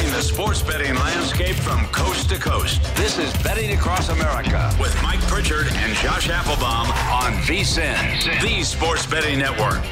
[0.00, 2.82] Covering the sports betting landscape from coast to coast.
[2.96, 9.04] This is Betting Across America with Mike Pritchard and Josh Applebaum on VSIN, the sports
[9.04, 9.82] betting network.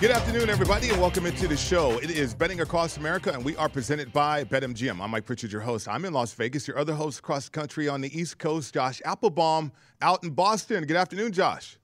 [0.00, 1.98] Good afternoon, everybody, and welcome into the show.
[1.98, 5.00] It is Betting Across America, and we are presented by BetMGM.
[5.00, 5.88] I'm Mike Pritchard, your host.
[5.88, 6.68] I'm in Las Vegas.
[6.68, 9.72] Your other host across the country on the East Coast, Josh Applebaum,
[10.02, 10.84] out in Boston.
[10.84, 11.80] Good afternoon, Josh.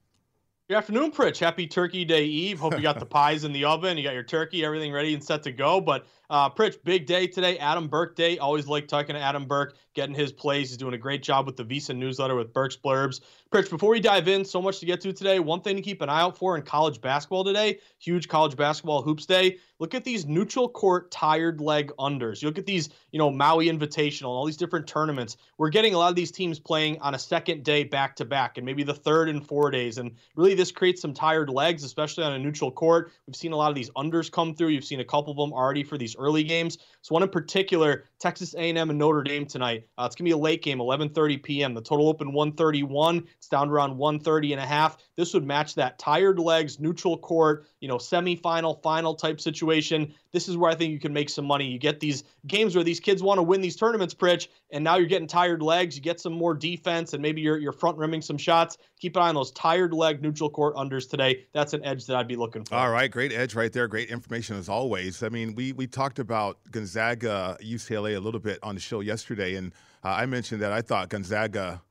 [0.68, 1.40] Good afternoon, Pritch.
[1.40, 2.60] Happy Turkey Day Eve.
[2.60, 3.98] Hope you got the pies in the oven.
[3.98, 5.80] You got your turkey, everything ready and set to go.
[5.80, 7.58] But uh, Pritch, big day today.
[7.58, 8.38] Adam Burke Day.
[8.38, 10.70] Always like talking to Adam Burke, getting his plays.
[10.70, 13.20] He's doing a great job with the VSIN newsletter with Burke's Blurbs.
[13.52, 15.40] Pritch, before we dive in, so much to get to today.
[15.40, 19.02] One thing to keep an eye out for in college basketball today, huge college basketball
[19.02, 19.58] hoops day.
[19.80, 22.42] Look at these neutral court tired leg unders.
[22.42, 25.36] You look at these, you know, Maui Invitational, and all these different tournaments.
[25.58, 28.56] We're getting a lot of these teams playing on a second day back to back
[28.56, 29.98] and maybe the third and four days.
[29.98, 33.10] And really, this creates some tired legs, especially on a neutral court.
[33.26, 34.68] We've seen a lot of these unders come through.
[34.68, 36.78] You've seen a couple of them already for these early games.
[37.02, 39.86] So one in particular, Texas A&M and Notre Dame tonight.
[39.96, 41.72] Uh, it's gonna be a late game, 11:30 p.m.
[41.72, 43.26] The total open 131.
[43.38, 44.98] It's down to around 130 and a half.
[45.16, 50.14] This would match that tired legs, neutral court, you know, semifinal, final type situation.
[50.32, 51.66] This is where I think you can make some money.
[51.66, 54.96] You get these games where these kids want to win these tournaments, Pritch, and now
[54.96, 55.96] you're getting tired legs.
[55.96, 58.76] You get some more defense, and maybe you're you're front rimming some shots.
[59.00, 61.46] Keep an eye on those tired leg neutral court unders today.
[61.54, 62.74] That's an edge that I'd be looking for.
[62.74, 63.88] All right, great edge right there.
[63.88, 65.22] Great information as always.
[65.22, 69.56] I mean, we we talked about Gonzaga, UCLA a little bit on the show yesterday,
[69.56, 69.72] and
[70.04, 71.82] uh, I mentioned that I thought Gonzaga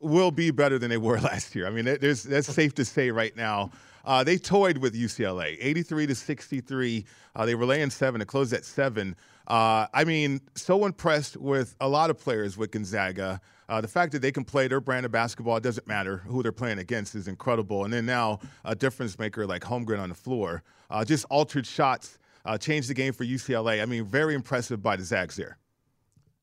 [0.00, 1.66] will be better than they were last year.
[1.66, 3.70] I mean, there's that's safe to say right now.
[4.04, 7.04] Uh, they toyed with UCLA, 83 to 63.
[7.36, 8.22] Uh, they were laying seven.
[8.22, 9.14] It closed at seven.
[9.46, 13.40] Uh, I mean, so impressed with a lot of players with Gonzaga.
[13.68, 16.42] Uh, the fact that they can play their brand of basketball, it doesn't matter who
[16.42, 17.84] they're playing against, is incredible.
[17.84, 22.18] And then now a difference maker like Holmgren on the floor, uh, just altered shots,
[22.46, 23.82] uh, changed the game for UCLA.
[23.82, 25.58] I mean, very impressive by the Zags there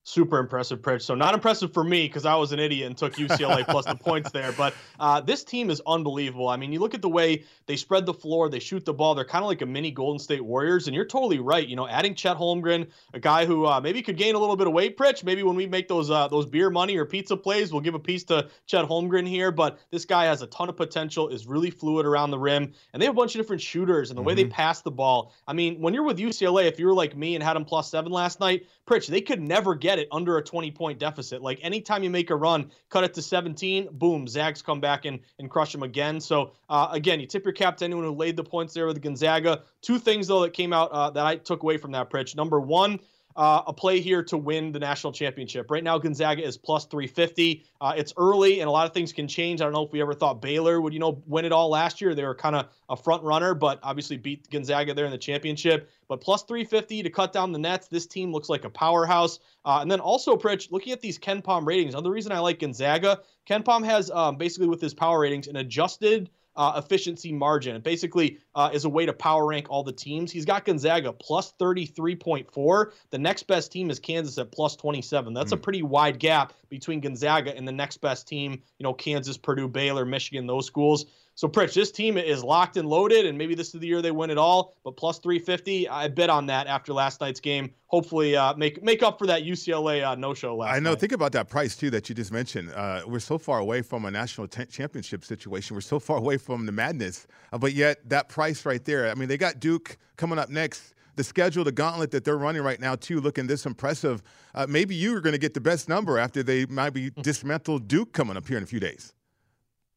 [0.07, 1.01] super impressive Pritch.
[1.01, 3.95] So not impressive for me because I was an idiot and took UCLA plus the
[4.07, 4.53] points there.
[4.53, 6.47] But uh, this team is unbelievable.
[6.47, 9.15] I mean, you look at the way they spread the floor, they shoot the ball.
[9.15, 10.88] They're kind of like a mini Golden State Warriors.
[10.88, 11.68] And you're totally right.
[11.68, 14.68] You know, adding Chet Holmgren, a guy who uh, maybe could gain a little bit
[14.68, 15.25] of weight, Pritch.
[15.25, 18.00] Maybe when we make those uh, those beer money or pizza plays, we'll give a
[18.00, 19.51] piece to Chet Holmgren here.
[19.51, 23.01] But this guy has a ton of potential, is really fluid around the rim, and
[23.01, 24.27] they have a bunch of different shooters and the mm-hmm.
[24.27, 24.51] way they mm-hmm.
[24.53, 25.33] pass the ball.
[25.45, 27.92] I mean, when you're with UCLA, if you were like me and had them plus
[27.92, 31.42] seven last night, Pritch, they could never get it under a 20 point deficit.
[31.42, 35.19] Like anytime you make a run, cut it to 17, boom, Zags come back and,
[35.38, 36.19] and crush them again.
[36.22, 39.01] So uh, again, you tip your cap to anyone who laid the points there with
[39.01, 39.63] Gonzaga.
[39.81, 42.36] Two things though that came out uh, that I took away from that, Pritch.
[42.36, 43.00] Number one,
[43.38, 45.69] uh, a play here to win the national championship.
[45.69, 47.63] Right now, Gonzaga is plus 350.
[47.80, 49.62] Uh, it's early, and a lot of things can change.
[49.62, 52.01] I don't know if we ever thought Baylor would, you know, win it all last
[52.01, 52.16] year.
[52.16, 55.92] They were kind of a front runner, but obviously beat Gonzaga there in the championship.
[56.07, 57.88] But plus 350 to cut down the nets.
[57.88, 59.39] This team looks like a powerhouse.
[59.66, 63.19] Uh, and then also, Pritch, looking at these KenPom ratings, another reason I like Gonzaga,
[63.48, 67.75] KenPom has um, basically with his power ratings an adjusted uh, efficiency margin.
[67.75, 70.31] It basically uh, is a way to power rank all the teams.
[70.31, 72.92] He's got Gonzaga plus 33.4.
[73.12, 75.33] The next best team is Kansas at plus 27.
[75.33, 75.54] That's mm.
[75.54, 75.62] a hmm.
[75.62, 80.04] pretty wide gap between Gonzaga and the next best team, you know, Kansas, Purdue, Baylor,
[80.04, 81.06] Michigan, those schools.
[81.38, 84.10] So, Pritch, this team is locked and loaded, and maybe this is the year they
[84.10, 84.75] win it all.
[84.84, 87.75] But plus 350, I bet on that after last night's game.
[87.86, 90.74] Hopefully, uh, make make up for that UCLA uh, no show last.
[90.75, 90.89] I know.
[90.89, 91.00] Night.
[91.00, 92.72] Think about that price too that you just mentioned.
[92.74, 95.75] Uh, we're so far away from a national t- championship situation.
[95.75, 99.07] We're so far away from the madness, uh, but yet that price right there.
[99.07, 102.63] I mean, they got Duke coming up next the schedule, the gauntlet that they're running
[102.63, 104.24] right now, too, looking this impressive.
[104.56, 107.88] Uh, maybe you are going to get the best number after they might be dismantled
[107.88, 109.13] Duke coming up here in a few days.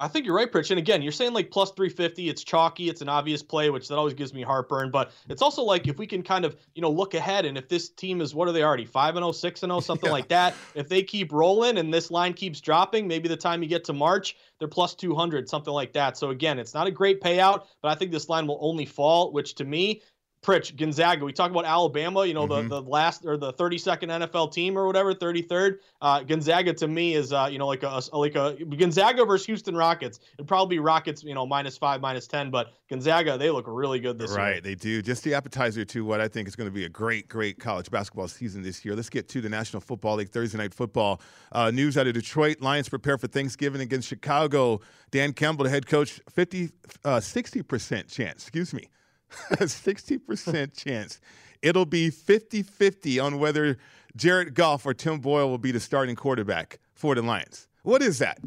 [0.00, 0.70] I think you're right, Pritch.
[0.70, 2.30] And again, you're saying like plus 350.
[2.30, 2.88] It's chalky.
[2.88, 4.90] It's an obvious play, which that always gives me heartburn.
[4.90, 7.68] But it's also like if we can kind of you know look ahead, and if
[7.68, 10.12] this team is what are they already five and 0, 6 and 0, something yeah.
[10.12, 10.54] like that.
[10.74, 13.92] If they keep rolling and this line keeps dropping, maybe the time you get to
[13.92, 16.16] March, they're plus 200, something like that.
[16.16, 19.32] So again, it's not a great payout, but I think this line will only fall,
[19.32, 20.02] which to me
[20.42, 21.24] Pritch, Gonzaga.
[21.24, 22.68] We talk about Alabama, you know, mm-hmm.
[22.68, 25.78] the, the last or the 32nd NFL team or whatever, 33rd.
[26.00, 29.76] Uh, Gonzaga to me is, uh, you know, like a, like a Gonzaga versus Houston
[29.76, 30.18] Rockets.
[30.38, 34.00] It'd probably be Rockets, you know, minus five, minus 10, but Gonzaga, they look really
[34.00, 34.54] good this right, year.
[34.54, 35.02] Right, they do.
[35.02, 37.90] Just the appetizer to what I think is going to be a great, great college
[37.90, 38.96] basketball season this year.
[38.96, 41.20] Let's get to the National Football League Thursday Night Football.
[41.52, 44.80] Uh, news out of Detroit Lions prepare for Thanksgiving against Chicago.
[45.10, 46.70] Dan Campbell, the head coach, 50,
[47.04, 48.88] uh, 60% chance, excuse me
[49.52, 51.20] a 60% chance
[51.62, 53.78] it'll be 50 50 on whether
[54.16, 57.68] Jared Goff or Tim Boyle will be the starting quarterback for the Lions.
[57.82, 58.38] What is that?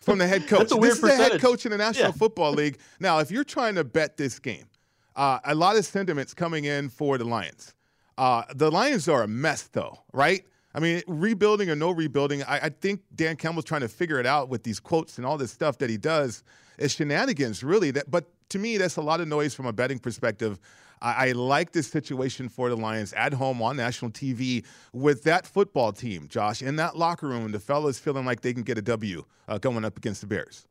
[0.00, 0.58] From the head coach.
[0.60, 2.12] That's a weird this is the head coach in the National yeah.
[2.12, 2.78] Football League.
[2.98, 4.66] Now, if you're trying to bet this game,
[5.14, 7.74] uh, a lot of sentiments coming in for the Lions.
[8.16, 10.44] Uh, the Lions are a mess, though, right?
[10.74, 14.26] I mean, rebuilding or no rebuilding, I, I, think Dan Campbell's trying to figure it
[14.26, 16.42] out with these quotes and all this stuff that he does.
[16.78, 17.90] It's shenanigans, really.
[17.90, 20.58] That, but to me, that's a lot of noise from a betting perspective.
[21.00, 25.46] I, I like this situation for the Lions at home on national TV with that
[25.46, 27.50] football team, Josh, in that locker room.
[27.50, 30.66] The fellas feeling like they can get a W uh, going up against the Bears.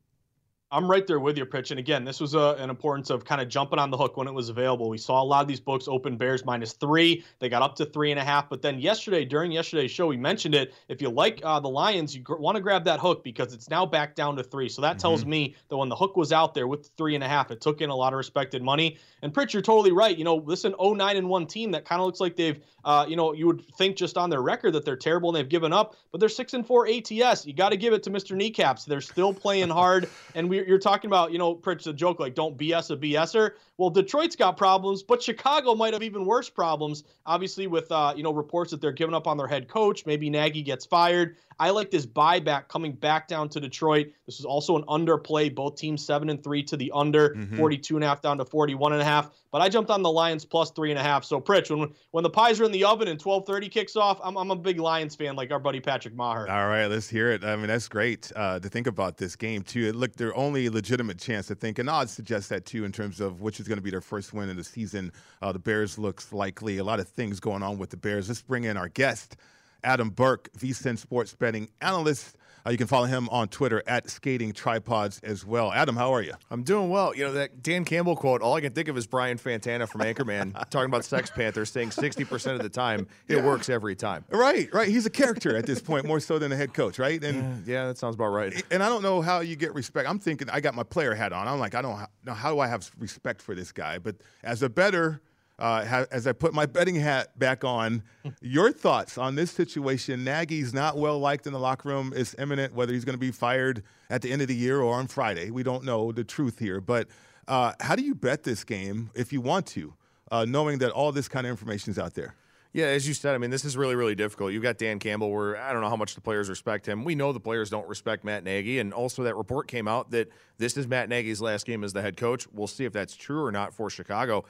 [0.74, 1.72] I'm right there with your Pritch.
[1.72, 4.26] And again, this was a, an importance of kind of jumping on the hook when
[4.26, 4.90] it was available.
[4.90, 7.26] We saw a lot of these books open Bears minus three.
[7.40, 8.48] They got up to three and a half.
[8.48, 10.74] But then yesterday, during yesterday's show, we mentioned it.
[10.88, 13.70] If you like uh, the Lions, you gr- want to grab that hook because it's
[13.70, 14.70] now back down to three.
[14.70, 15.00] So that mm-hmm.
[15.00, 17.60] tells me that when the hook was out there with three and a half, it
[17.60, 18.98] took in a lot of respected money.
[19.22, 20.18] And Pritch, you're totally right.
[20.18, 22.64] You know, this is an 09 and 1 team that kind of looks like they've,
[22.86, 25.50] uh, you know, you would think just on their record that they're terrible and they've
[25.50, 27.46] given up, but they're 6 and 4 ATS.
[27.46, 28.38] You got to give it to Mr.
[28.38, 28.86] Kneecaps.
[28.86, 30.10] They're still playing hard.
[30.34, 33.52] And we, you're talking about, you know, Pritch, the joke like, don't BS a BSer.
[33.78, 37.04] Well, Detroit's got problems, but Chicago might have even worse problems.
[37.26, 40.06] Obviously, with uh, you know reports that they're giving up on their head coach.
[40.06, 41.38] Maybe Nagy gets fired.
[41.60, 44.14] I like this buyback coming back down to Detroit.
[44.26, 45.54] This is also an underplay.
[45.54, 47.58] Both teams seven and three to the under, mm-hmm.
[47.58, 49.32] 42 and a half down to 41 and a half.
[49.52, 51.24] But I jumped on the Lions plus three and a half.
[51.24, 54.38] So Pritch, when when the pies are in the oven and 12:30 kicks off, I'm,
[54.38, 56.50] I'm a big Lions fan, like our buddy Patrick Meagher.
[56.50, 57.44] All right, let's hear it.
[57.44, 59.92] I mean, that's great uh, to think about this game too.
[59.94, 63.42] Look, their only legitimate chance to think, and odds suggest that too, in terms of
[63.42, 65.12] which is going to be their first win in the season.
[65.42, 66.78] Uh, the Bears looks likely.
[66.78, 68.28] A lot of things going on with the Bears.
[68.28, 69.38] Let's bring in our guest.
[69.84, 72.38] Adam Burke, VSIN Sports Betting Analyst.
[72.66, 75.72] Uh, you can follow him on Twitter at Skating Tripods as well.
[75.72, 76.34] Adam, how are you?
[76.50, 77.16] I'm doing well.
[77.16, 80.02] You know, that Dan Campbell quote, all I can think of is Brian Fantana from
[80.02, 83.46] Anchorman talking about Sex Panthers saying 60% of the time it yeah.
[83.46, 84.26] works every time.
[84.30, 84.88] Right, right.
[84.88, 87.24] He's a character at this point, more so than a head coach, right?
[87.24, 88.64] And yeah, that sounds about right.
[88.72, 90.08] And I don't know how you get respect.
[90.08, 91.48] I'm thinking, I got my player hat on.
[91.48, 93.98] I'm like, I don't know, how do I have respect for this guy?
[93.98, 95.22] But as a better,
[95.62, 98.02] uh, as I put my betting hat back on,
[98.42, 100.24] your thoughts on this situation?
[100.24, 102.14] Nagy's not well liked in the locker room.
[102.16, 104.96] It's imminent whether he's going to be fired at the end of the year or
[104.96, 105.52] on Friday.
[105.52, 106.82] We don't know the truth here.
[106.82, 107.08] But
[107.48, 109.94] uh, how do you bet this game if you want to,
[110.32, 112.34] uh, knowing that all this kind of information is out there?
[112.74, 114.54] Yeah, as you said, I mean, this is really, really difficult.
[114.54, 117.04] You've got Dan Campbell, where I don't know how much the players respect him.
[117.04, 120.30] We know the players don't respect Matt Nagy, and also that report came out that
[120.58, 122.48] this is Matt Nagy's last game as the head coach.
[122.54, 124.46] We'll see if that's true or not for Chicago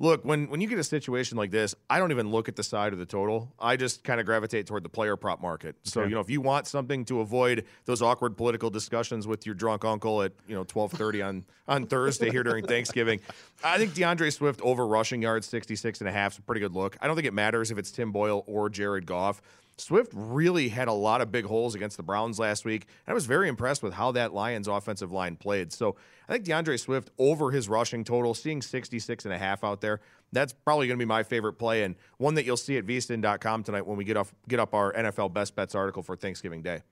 [0.00, 2.62] Look, when when you get a situation like this, I don't even look at the
[2.62, 3.52] side of the total.
[3.60, 5.76] I just kind of gravitate toward the player prop market.
[5.82, 9.54] So, you know, if you want something to avoid those awkward political discussions with your
[9.54, 13.20] drunk uncle at, you know, 12:30 on on Thursday here during Thanksgiving,
[13.62, 16.72] I think DeAndre Swift over rushing yards 66 and a half is a pretty good
[16.72, 16.96] look.
[17.02, 19.42] I don't think it matters if it's Tim Boyle or Jared Goff.
[19.80, 22.86] Swift really had a lot of big holes against the Browns last week.
[23.06, 25.72] And I was very impressed with how that Lions offensive line played.
[25.72, 25.96] So
[26.28, 30.00] I think DeAndre Swift over his rushing total, seeing 66 and a half out there,
[30.32, 33.62] that's probably going to be my favorite play and one that you'll see at vsin.com
[33.64, 36.82] tonight when we get off get up our NFL best bets article for Thanksgiving Day.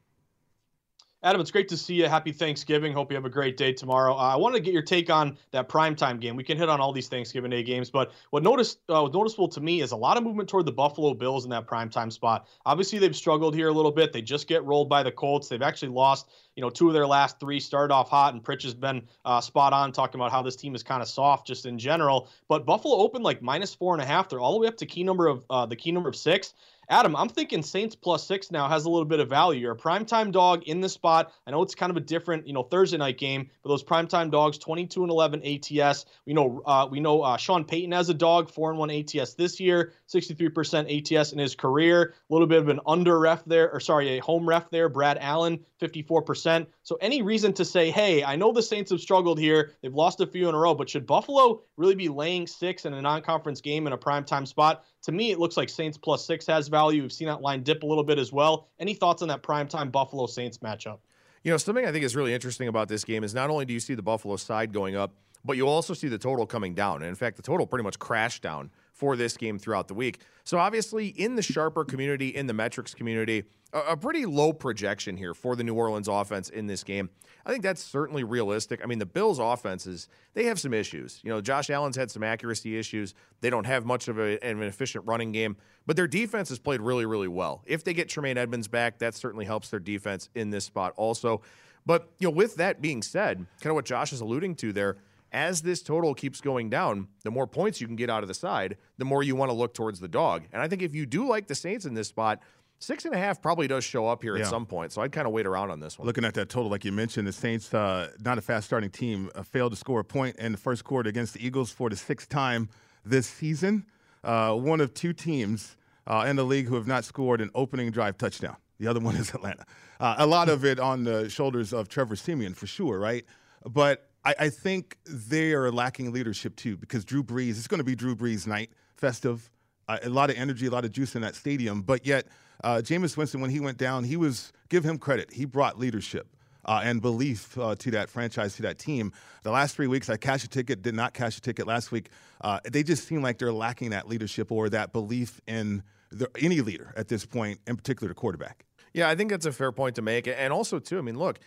[1.20, 2.06] Adam, it's great to see you.
[2.06, 2.92] Happy Thanksgiving.
[2.92, 4.14] Hope you have a great day tomorrow.
[4.14, 6.36] Uh, I want to get your take on that primetime game.
[6.36, 9.60] We can hit on all these Thanksgiving Day games, but what noticed uh, noticeable to
[9.60, 12.46] me is a lot of movement toward the Buffalo Bills in that primetime spot.
[12.64, 14.12] Obviously, they've struggled here a little bit.
[14.12, 15.48] They just get rolled by the Colts.
[15.48, 17.58] They've actually lost, you know, two of their last three.
[17.58, 20.76] Started off hot, and Pritch has been uh, spot on talking about how this team
[20.76, 22.28] is kind of soft just in general.
[22.46, 24.28] But Buffalo opened like minus four and a half.
[24.28, 26.54] They're all the way up to key number of uh, the key number of six.
[26.90, 29.60] Adam, I'm thinking Saints plus six now has a little bit of value.
[29.60, 31.32] You're a primetime dog in the spot.
[31.46, 34.30] I know it's kind of a different, you know, Thursday night game, but those primetime
[34.30, 36.06] dogs, 22 and 11 ATS.
[36.24, 39.34] We know, uh, we know uh, Sean Payton has a dog, four and one ATS
[39.34, 42.14] this year, 63% ATS in his career.
[42.30, 44.88] A little bit of an under ref there, or sorry, a home ref there.
[44.88, 46.66] Brad Allen, 54%.
[46.84, 49.72] So any reason to say, hey, I know the Saints have struggled here.
[49.82, 52.94] They've lost a few in a row, but should Buffalo really be laying six in
[52.94, 54.84] a non-conference game in a primetime spot?
[55.02, 57.02] To me, it looks like Saints plus six has value.
[57.02, 58.68] We've seen that line dip a little bit as well.
[58.78, 60.98] Any thoughts on that primetime Buffalo Saints matchup?
[61.44, 63.72] You know, something I think is really interesting about this game is not only do
[63.72, 65.14] you see the Buffalo side going up,
[65.44, 66.96] but you also see the total coming down.
[66.96, 70.20] And in fact, the total pretty much crashed down for this game throughout the week.
[70.42, 75.34] So obviously, in the sharper community, in the metrics community, a, pretty low projection here
[75.34, 77.10] for the New Orleans offense in this game.
[77.44, 78.80] I think that's certainly realistic.
[78.82, 81.20] I mean, the Bills' offenses, they have some issues.
[81.22, 83.14] You know, Josh Allen's had some accuracy issues.
[83.40, 85.56] They don't have much of a, an efficient running game,
[85.86, 87.62] but their defense has played really, really well.
[87.66, 91.42] If they get Tremaine Edmunds back, that certainly helps their defense in this spot also.
[91.86, 94.98] But, you know, with that being said, kind of what Josh is alluding to there,
[95.32, 98.34] as this total keeps going down, the more points you can get out of the
[98.34, 100.44] side, the more you want to look towards the dog.
[100.52, 102.40] And I think if you do like the Saints in this spot,
[102.78, 104.44] six and a half probably does show up here yeah.
[104.44, 104.92] at some point.
[104.92, 106.06] So I'd kind of wait around on this one.
[106.06, 109.30] Looking at that total, like you mentioned, the Saints, uh, not a fast starting team,
[109.34, 111.96] uh, failed to score a point in the first quarter against the Eagles for the
[111.96, 112.68] sixth time
[113.04, 113.84] this season.
[114.24, 117.90] Uh, one of two teams uh, in the league who have not scored an opening
[117.90, 118.56] drive touchdown.
[118.78, 119.64] The other one is Atlanta.
[120.00, 123.24] Uh, a lot of it on the shoulders of Trevor Siemian for sure, right?
[123.64, 127.84] But I, I think they are lacking leadership too because Drew Brees, it's going to
[127.84, 129.50] be Drew Brees night, festive,
[129.88, 131.82] uh, a lot of energy, a lot of juice in that stadium.
[131.82, 132.26] But yet,
[132.62, 136.28] uh, Jameis Winston, when he went down, he was, give him credit, he brought leadership.
[136.64, 139.10] Uh, and belief uh, to that franchise, to that team.
[139.42, 142.10] The last three weeks, I cashed a ticket, did not cash a ticket last week.
[142.42, 146.60] Uh, they just seem like they're lacking that leadership or that belief in the, any
[146.60, 148.66] leader at this point, in particular the quarterback.
[148.92, 150.26] Yeah, I think that's a fair point to make.
[150.26, 151.38] And also, too, I mean, look,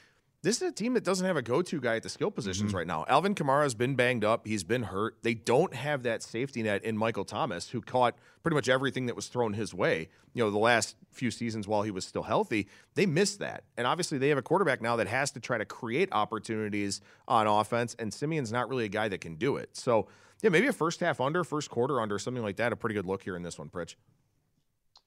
[0.44, 2.78] this is a team that doesn't have a go-to guy at the skill positions mm-hmm.
[2.78, 3.06] right now.
[3.08, 4.48] Alvin Kamara has been banged up.
[4.48, 5.18] He's been hurt.
[5.22, 9.16] They don't have that safety net in Michael Thomas, who caught pretty much everything that
[9.16, 10.10] was thrown his way.
[10.34, 13.66] You know, the last few seasons while he was still healthy, they missed that.
[13.78, 17.46] And obviously, they have a quarterback now that has to try to create opportunities on
[17.46, 17.96] offense.
[18.00, 19.76] And Siemian's not really a guy that can do it.
[19.78, 20.08] So,
[20.42, 22.74] yeah, maybe a first half under, first quarter under, something like that.
[22.74, 23.96] A pretty good look here in this one, Pritch.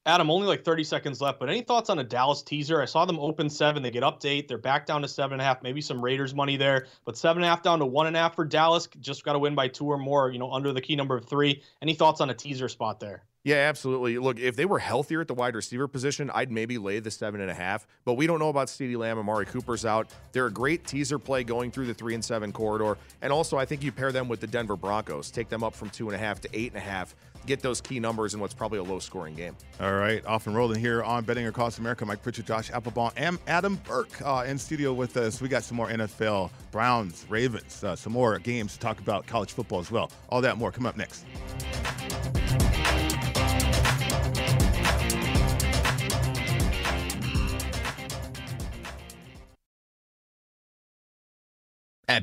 [0.07, 2.83] Adam, only like 30 seconds left, but any thoughts on a Dallas teaser?
[2.83, 3.83] I saw them open seven.
[3.83, 4.49] They get update.
[4.49, 7.43] They're back down to seven and a half, maybe some Raiders money there, but seven
[7.43, 8.87] and a half down to one and a half for Dallas.
[9.01, 11.25] Just got to win by two or more, you know, under the key number of
[11.25, 11.63] three.
[11.81, 13.25] Any thoughts on a teaser spot there?
[13.45, 14.17] Yeah, absolutely.
[14.17, 17.43] Look, if they were healthier at the wide receiver position, I'd maybe lay the seven
[17.43, 17.87] and a half.
[18.07, 19.19] But we don't know about CeeDee Lamb.
[19.19, 20.09] Amari Cooper's out.
[20.33, 22.97] They're a great teaser play going through the three and seven corridor.
[23.21, 25.91] And also, I think you pair them with the Denver Broncos, take them up from
[25.91, 27.15] two and a half to eight and a half
[27.47, 29.57] get those key numbers in what's probably a low scoring game.
[29.81, 32.07] All right, off and rolling here on Betting Across America.
[32.07, 35.41] Mike Pritchard, Josh Applebaum, and Adam Burke uh, in studio with us.
[35.41, 39.53] We got some more NFL, Browns, Ravens, uh, some more games to talk about college
[39.53, 40.11] football as well.
[40.31, 41.25] All that more come up next.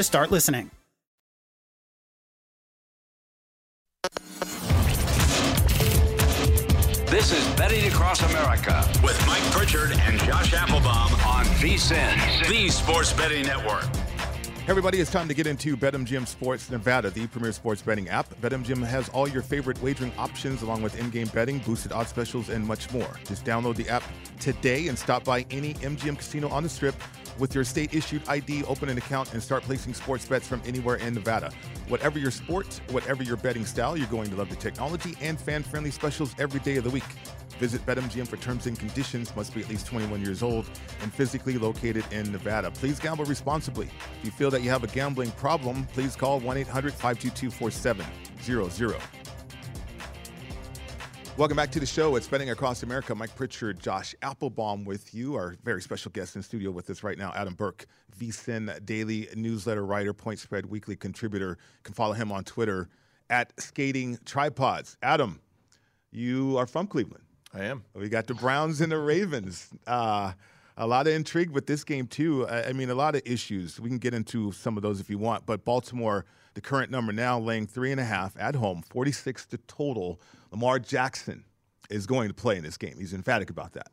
[0.00, 0.70] to start listening.
[7.10, 13.12] This is Betting Across America with Mike Pritchard and Josh Applebaum on VSIN, the Sports
[13.12, 13.84] Betting Network.
[14.68, 18.28] Everybody, it's time to get into BetMGM Sports Nevada, the premier sports betting app.
[18.40, 22.64] BetMGM has all your favorite wagering options, along with in-game betting, boosted odds specials, and
[22.64, 23.18] much more.
[23.24, 24.04] Just download the app
[24.38, 26.94] today and stop by any MGM casino on the Strip
[27.38, 31.14] with your state-issued ID, open an account, and start placing sports bets from anywhere in
[31.14, 31.52] Nevada.
[31.88, 35.90] Whatever your sport, whatever your betting style, you're going to love the technology and fan-friendly
[35.90, 37.04] specials every day of the week.
[37.58, 39.36] Visit BetMGM for terms and conditions.
[39.36, 40.64] Must be at least 21 years old
[41.02, 42.70] and physically located in Nevada.
[42.70, 43.90] Please gamble responsibly.
[44.18, 49.19] If you feel that you have a gambling problem, please call 1 800 522 4700.
[51.36, 52.16] Welcome back to the show.
[52.16, 53.14] It's Betting Across America.
[53.14, 55.36] Mike Pritchard, Josh Applebaum with you.
[55.36, 57.86] Our very special guest in studio with us right now, Adam Burke,
[58.18, 61.56] VSIN daily newsletter writer, Point Spread Weekly contributor.
[61.58, 62.88] You can follow him on Twitter
[63.30, 64.98] at Skating Tripods.
[65.02, 65.40] Adam,
[66.10, 67.24] you are from Cleveland.
[67.54, 67.84] I am.
[67.94, 69.70] We got the Browns and the Ravens.
[69.86, 70.32] Uh,
[70.76, 72.46] a lot of intrigue with this game too.
[72.48, 73.80] I, I mean, a lot of issues.
[73.80, 75.46] We can get into some of those if you want.
[75.46, 79.58] But Baltimore, the current number now, laying three and a half at home, 46 to
[79.58, 80.20] total.
[80.50, 81.44] Lamar Jackson
[81.88, 82.96] is going to play in this game.
[82.98, 83.88] He's emphatic about that.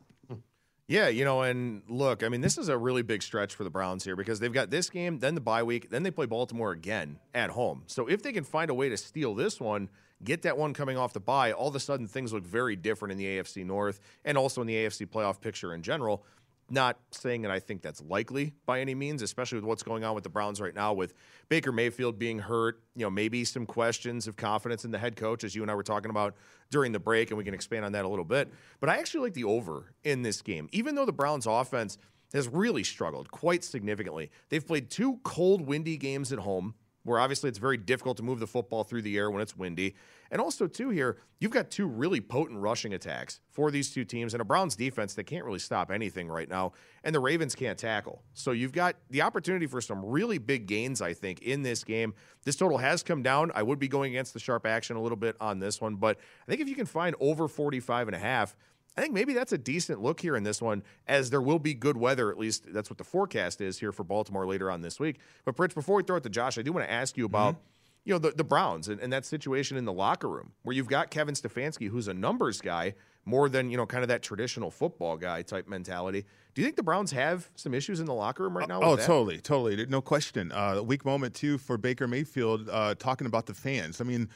[0.90, 3.68] Yeah, you know, and look, I mean, this is a really big stretch for the
[3.68, 6.72] Browns here because they've got this game, then the bye week, then they play Baltimore
[6.72, 7.82] again at home.
[7.86, 9.90] So if they can find a way to steal this one,
[10.24, 13.12] get that one coming off the bye, all of a sudden things look very different
[13.12, 16.24] in the AFC North and also in the AFC playoff picture in general.
[16.70, 20.14] Not saying that I think that's likely by any means, especially with what's going on
[20.14, 21.14] with the Browns right now, with
[21.48, 25.44] Baker Mayfield being hurt, you know, maybe some questions of confidence in the head coach,
[25.44, 26.34] as you and I were talking about
[26.70, 28.52] during the break, and we can expand on that a little bit.
[28.80, 31.96] But I actually like the over in this game, even though the Browns offense
[32.34, 34.30] has really struggled quite significantly.
[34.50, 36.74] They've played two cold, windy games at home
[37.04, 39.94] where obviously it's very difficult to move the football through the air when it's windy.
[40.30, 44.34] And also, too, here, you've got two really potent rushing attacks for these two teams
[44.34, 46.72] and a Browns defense that can't really stop anything right now.
[47.02, 48.22] And the Ravens can't tackle.
[48.34, 52.14] So you've got the opportunity for some really big gains, I think, in this game.
[52.44, 53.52] This total has come down.
[53.54, 56.18] I would be going against the sharp action a little bit on this one, but
[56.46, 58.54] I think if you can find over 45 and a half,
[58.98, 61.72] I think maybe that's a decent look here in this one, as there will be
[61.72, 62.30] good weather.
[62.30, 65.20] At least that's what the forecast is here for Baltimore later on this week.
[65.44, 67.54] But Pritch, before we throw it to Josh, I do want to ask you about.
[67.54, 67.62] Mm-hmm.
[68.04, 70.88] You know, the, the Browns and, and that situation in the locker room where you've
[70.88, 72.94] got Kevin Stefanski, who's a numbers guy,
[73.26, 76.24] more than, you know, kind of that traditional football guy type mentality.
[76.54, 78.80] Do you think the Browns have some issues in the locker room right now?
[78.80, 79.84] Oh, totally, totally.
[79.86, 80.50] No question.
[80.52, 84.00] Uh, weak moment, too, for Baker Mayfield uh, talking about the fans.
[84.00, 84.30] I mean,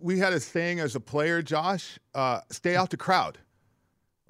[0.00, 3.36] we had a saying as a player, Josh, uh, stay out the crowd.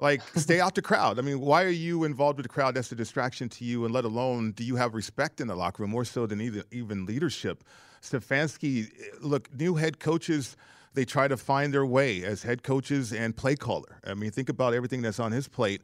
[0.03, 1.17] Like, stay out the crowd.
[1.17, 2.75] I mean, why are you involved with the crowd?
[2.75, 5.81] That's a distraction to you, and let alone do you have respect in the locker
[5.81, 7.63] room, more so than either, even leadership.
[8.03, 10.55] Stefanski, look, new head coaches–
[10.93, 13.99] they try to find their way as head coaches and play caller.
[14.05, 15.81] I mean, think about everything that's on his plate,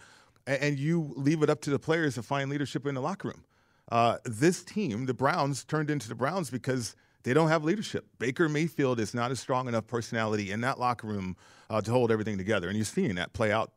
[0.47, 3.43] and, you leave it up to the players to find leadership in the locker room.
[3.91, 8.05] Uh, this team, the Browns, turned into the Browns because they don't have leadership.
[8.17, 11.35] Baker Mayfield is not a strong enough personality in that locker room
[11.69, 13.71] uh, to hold everything together, and you're seeing that play out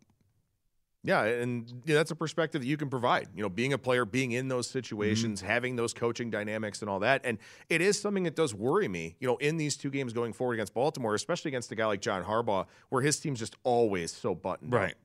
[1.04, 3.28] yeah, and you know, that's a perspective that you can provide.
[3.34, 5.50] You know, being a player, being in those situations, mm-hmm.
[5.50, 7.22] having those coaching dynamics and all that.
[7.24, 7.38] And
[7.68, 10.54] it is something that does worry me, you know, in these two games going forward
[10.54, 14.34] against Baltimore, especially against a guy like John Harbaugh, where his team's just always so
[14.34, 14.72] buttoned.
[14.72, 14.92] Right.
[14.92, 14.98] Up.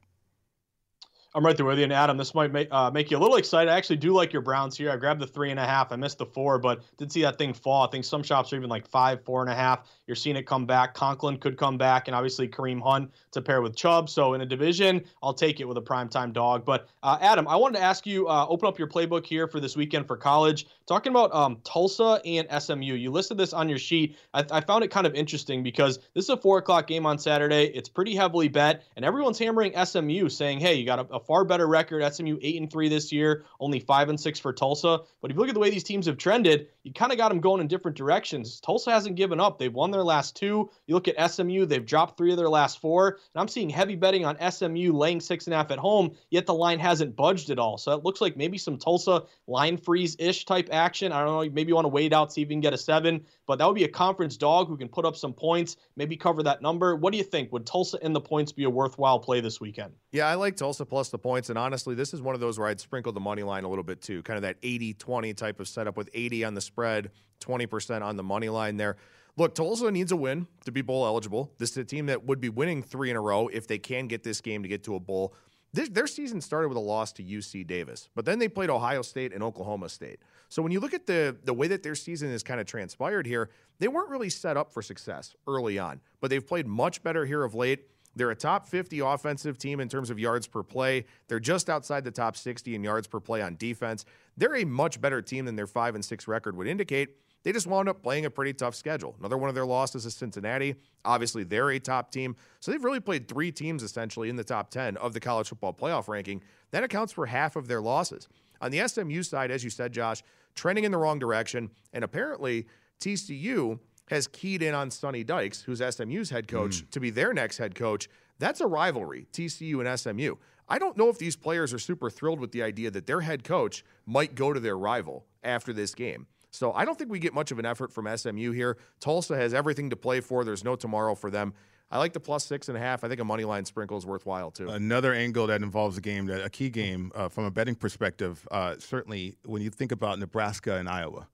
[1.38, 1.84] I'm right there with you.
[1.84, 3.70] And Adam, this might make, uh, make you a little excited.
[3.70, 4.90] I actually do like your Browns here.
[4.90, 5.92] I grabbed the three and a half.
[5.92, 7.86] I missed the four, but did see that thing fall.
[7.86, 9.88] I think some shops are even like five, four and a half.
[10.08, 10.96] You're seeing it come back.
[10.96, 14.10] Conklin could come back, and obviously Kareem Hunt to pair with Chubb.
[14.10, 16.66] So in a division, I'll take it with a primetime dog.
[16.66, 19.60] But uh, Adam, I wanted to ask you, uh, open up your playbook here for
[19.60, 20.66] this weekend for college.
[20.88, 22.96] Talking about um, Tulsa and SMU.
[22.96, 24.18] You listed this on your sheet.
[24.34, 27.20] I, I found it kind of interesting because this is a four o'clock game on
[27.20, 27.66] Saturday.
[27.66, 31.44] It's pretty heavily bet, and everyone's hammering SMU, saying, "Hey, you got a, a far
[31.44, 32.02] better record.
[32.14, 35.42] SMU eight and three this year, only five and six for Tulsa." But if you
[35.42, 37.68] look at the way these teams have trended, you kind of got them going in
[37.68, 38.62] different directions.
[38.62, 39.60] Tulsa hasn't given up.
[39.60, 40.70] They've won their last two.
[40.86, 43.10] You look at SMU, they've dropped three of their last four.
[43.10, 46.46] And I'm seeing heavy betting on SMU laying six and a half at home, yet
[46.46, 47.78] the line hasn't budged at all.
[47.78, 51.12] So it looks like maybe some Tulsa line freeze ish type action.
[51.12, 51.52] I don't know.
[51.52, 53.68] Maybe you want to wait out, see if you can get a seven, but that
[53.68, 56.96] would be a conference dog who can put up some points, maybe cover that number.
[56.96, 57.52] What do you think?
[57.52, 59.92] Would Tulsa in the points be a worthwhile play this weekend?
[60.14, 61.50] Yeah, I like Tulsa plus the points.
[61.50, 63.84] And honestly, this is one of those where I'd sprinkle the money line a little
[63.84, 67.10] bit too, kind of that 80 20 type of setup with 80 on the spread,
[67.40, 68.98] 20% on the money line there.
[69.36, 71.52] Look, Tulsa needs a win to be bowl eligible.
[71.58, 74.08] This is a team that would be winning three in a row if they can
[74.08, 75.34] get this game to get to a bowl.
[75.74, 79.02] This, their season started with a loss to UC Davis, but then they played Ohio
[79.02, 80.20] State and Oklahoma State.
[80.50, 83.26] So when you look at the the way that their season has kind of transpired
[83.26, 87.26] here, they weren't really set up for success early on, but they've played much better
[87.26, 87.88] here of late.
[88.18, 91.06] They're a top 50 offensive team in terms of yards per play.
[91.28, 94.06] They're just outside the top 60 in yards per play on defense.
[94.36, 97.10] They're a much better team than their 5 and 6 record would indicate.
[97.44, 99.16] They just wound up playing a pretty tough schedule.
[99.20, 100.76] Another one of their losses is Cincinnati.
[101.06, 102.36] Obviously, they're a top team.
[102.60, 105.74] So they've really played three teams essentially in the top 10 of the college football
[105.74, 106.42] playoff ranking.
[106.72, 108.28] That accounts for half of their losses.
[108.60, 110.24] On the SMU side, as you said, Josh,
[110.56, 111.70] trending in the wrong direction.
[111.94, 112.66] And apparently,
[113.00, 116.90] TCU has keyed in on Sonny Dykes, who's SMU's head coach, mm.
[116.92, 118.10] to be their next head coach.
[118.40, 120.36] That's a rivalry, TCU and SMU.
[120.70, 123.44] I don't know if these players are super thrilled with the idea that their head
[123.44, 126.28] coach might go to their rival after this game.
[126.52, 128.78] So I don't think we get much of an effort from SMU here.
[129.00, 130.44] Tulsa has everything to play for.
[130.44, 131.54] There's no tomorrow for them.
[131.90, 133.04] I like the plus six and a half.
[133.04, 134.68] I think a money line sprinkle is worthwhile too.
[134.70, 138.46] Another angle that involves a game, that a key game uh, from a betting perspective.
[138.52, 141.28] Uh, certainly, when you think about Nebraska and Iowa,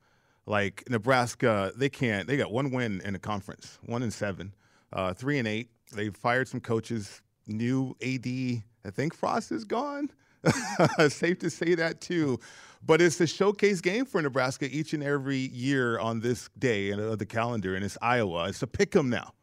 [0.46, 2.28] like Nebraska, they can't.
[2.28, 4.54] They got one win in the conference, one and seven,
[4.92, 5.70] uh, three and eight.
[5.94, 7.22] They fired some coaches.
[7.46, 10.10] New AD, I think Frost is gone.
[11.10, 12.40] Safe to say that too.
[12.86, 17.20] But it's a showcase game for Nebraska each and every year on this day of
[17.20, 18.50] the calendar, and it's Iowa.
[18.50, 19.34] It's a pick 'em now.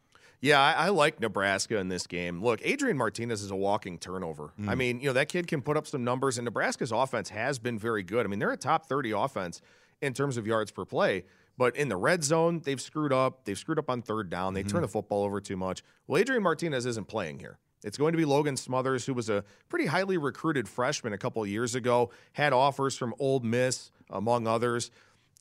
[0.43, 2.43] Yeah, I, I, like Nebraska in this game.
[2.43, 4.53] Look, Adrian Martinez is a walking turnover.
[4.59, 4.69] Mm.
[4.69, 7.59] I mean, you know, that kid can put up some numbers, and Nebraska's offense has
[7.59, 8.25] been very good.
[8.25, 9.61] I mean, they're a top 30 offense
[10.01, 11.25] in terms of yards per play.
[11.57, 13.45] But in the red zone, they've screwed up.
[13.45, 14.55] They've screwed up on third down.
[14.55, 14.71] They mm-hmm.
[14.71, 15.83] turn the football over too much.
[16.07, 17.59] Well, Adrian Martinez isn't playing here.
[17.83, 21.45] It's going to be Logan Smothers, who was a pretty highly recruited freshman a couple
[21.47, 24.91] years ago, had offers from Ole Miss, among others.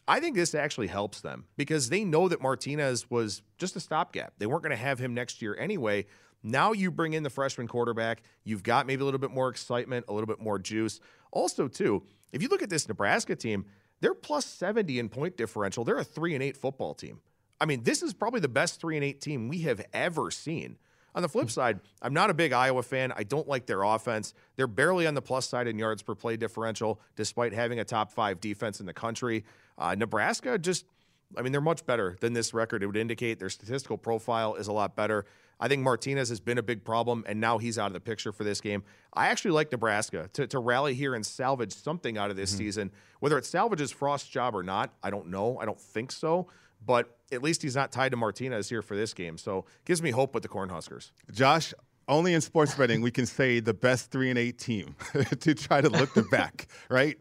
[0.07, 4.33] I think this actually helps them because they know that Martinez was just a stopgap.
[4.39, 6.05] They weren't going to have him next year anyway.
[6.41, 8.23] Now you bring in the freshman quarterback.
[8.43, 10.99] You've got maybe a little bit more excitement, a little bit more juice.
[11.31, 13.65] Also, too, if you look at this Nebraska team,
[14.01, 15.83] they're plus 70 in point differential.
[15.83, 17.19] They're a 3 and 8 football team.
[17.61, 20.77] I mean, this is probably the best 3 and 8 team we have ever seen.
[21.15, 23.11] On the flip side, I'm not a big Iowa fan.
[23.15, 24.33] I don't like their offense.
[24.55, 28.11] They're barely on the plus side in yards per play differential, despite having a top
[28.11, 29.43] five defense in the country.
[29.77, 30.85] Uh, Nebraska just,
[31.35, 32.83] I mean, they're much better than this record.
[32.83, 35.25] It would indicate their statistical profile is a lot better.
[35.59, 38.31] I think Martinez has been a big problem, and now he's out of the picture
[38.31, 38.83] for this game.
[39.13, 42.57] I actually like Nebraska to, to rally here and salvage something out of this mm-hmm.
[42.57, 42.91] season.
[43.19, 45.57] Whether it salvages Frost's job or not, I don't know.
[45.59, 46.47] I don't think so
[46.85, 49.37] but at least he's not tied to Martinez here for this game.
[49.37, 51.11] So gives me hope with the Cornhuskers.
[51.31, 51.73] Josh,
[52.07, 54.95] only in sports betting we can say the best three and eight team
[55.39, 57.17] to try to look the back, right?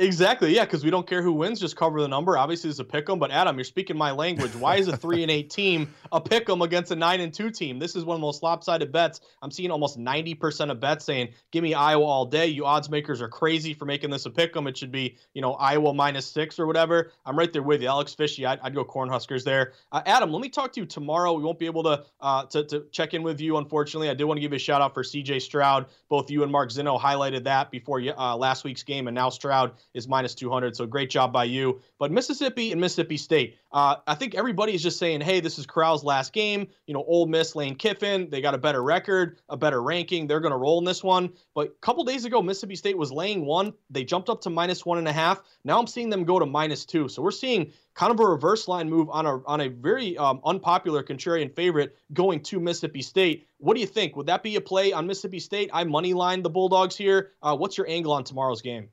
[0.00, 2.38] Exactly, yeah, because we don't care who wins, just cover the number.
[2.38, 4.54] Obviously, it's a pick 'em, but Adam, you're speaking my language.
[4.54, 7.50] Why is a three and eight team a pick 'em against a nine and two
[7.50, 7.78] team?
[7.78, 9.20] This is one of the most lopsided bets.
[9.42, 13.20] I'm seeing almost 90% of bets saying, "Give me Iowa all day." You odds makers
[13.20, 14.66] are crazy for making this a pick 'em.
[14.66, 17.12] It should be, you know, Iowa minus six or whatever.
[17.26, 18.46] I'm right there with you, Alex Fishy.
[18.46, 19.74] I'd, I'd go Cornhuskers there.
[19.92, 21.34] Uh, Adam, let me talk to you tomorrow.
[21.34, 24.08] We won't be able to, uh, to to check in with you, unfortunately.
[24.08, 25.40] I did want to give you a shout out for C.J.
[25.40, 25.84] Stroud.
[26.08, 29.72] Both you and Mark Zeno highlighted that before uh, last week's game, and now Stroud
[29.94, 30.76] is minus 200.
[30.76, 31.80] So great job by you.
[31.98, 35.66] But Mississippi and Mississippi State, uh, I think everybody is just saying, hey, this is
[35.66, 36.68] Corral's last game.
[36.86, 40.26] You know, Ole Miss, Lane Kiffin, they got a better record, a better ranking.
[40.26, 41.32] They're going to roll in this one.
[41.54, 43.72] But a couple days ago, Mississippi State was laying one.
[43.90, 45.42] They jumped up to minus one and a half.
[45.64, 47.08] Now I'm seeing them go to minus two.
[47.08, 50.40] So we're seeing kind of a reverse line move on a on a very um,
[50.44, 53.46] unpopular contrarian favorite going to Mississippi State.
[53.58, 54.16] What do you think?
[54.16, 55.70] Would that be a play on Mississippi State?
[55.72, 57.32] I money line the Bulldogs here.
[57.42, 58.88] Uh, what's your angle on tomorrow's game?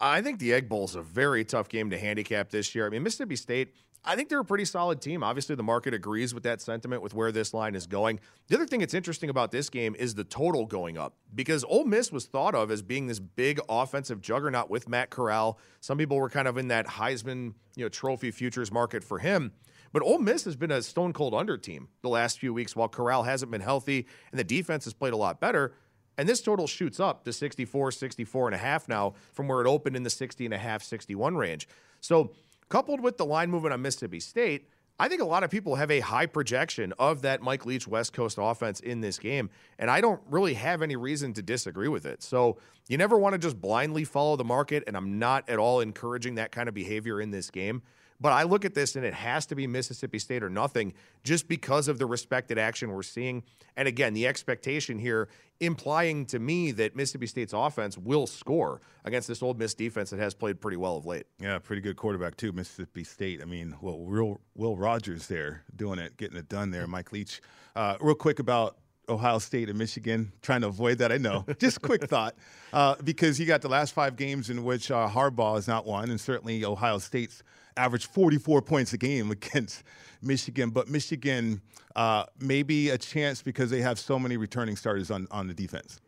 [0.00, 2.86] I think the Egg Bowl is a very tough game to handicap this year.
[2.86, 5.24] I mean, Mississippi State, I think they're a pretty solid team.
[5.24, 8.20] Obviously, the market agrees with that sentiment with where this line is going.
[8.46, 11.84] The other thing that's interesting about this game is the total going up because Ole
[11.84, 15.58] Miss was thought of as being this big offensive juggernaut with Matt Corral.
[15.80, 19.52] Some people were kind of in that Heisman, you know, trophy futures market for him.
[19.92, 22.88] But Ole Miss has been a stone cold under team the last few weeks while
[22.88, 25.74] Corral hasn't been healthy and the defense has played a lot better.
[26.18, 29.68] And this total shoots up to 64, 64 and a half now from where it
[29.68, 31.68] opened in the 60 and a half, 61 range.
[32.00, 32.32] So,
[32.68, 35.92] coupled with the line movement on Mississippi State, I think a lot of people have
[35.92, 39.48] a high projection of that Mike Leach West Coast offense in this game.
[39.78, 42.22] And I don't really have any reason to disagree with it.
[42.22, 44.82] So, you never want to just blindly follow the market.
[44.86, 47.82] And I'm not at all encouraging that kind of behavior in this game.
[48.20, 51.46] But I look at this and it has to be Mississippi State or nothing just
[51.46, 53.44] because of the respected action we're seeing.
[53.76, 55.28] And again, the expectation here
[55.60, 60.18] implying to me that Mississippi State's offense will score against this Ole Miss defense that
[60.18, 61.26] has played pretty well of late.
[61.40, 63.40] Yeah, pretty good quarterback too, Mississippi State.
[63.40, 66.86] I mean, well, real Will Rogers there doing it, getting it done there.
[66.86, 67.40] Mike Leach.
[67.76, 68.76] Uh, real quick about
[69.08, 71.12] Ohio State and Michigan, trying to avoid that.
[71.12, 71.44] I know.
[71.58, 72.34] Just quick thought,
[72.72, 76.10] uh, because you got the last five games in which uh, Harbaugh has not won,
[76.10, 77.42] and certainly Ohio State's
[77.76, 79.82] averaged 44 points a game against
[80.22, 80.70] Michigan.
[80.70, 81.60] But Michigan,
[81.96, 86.00] uh, maybe a chance because they have so many returning starters on, on the defense.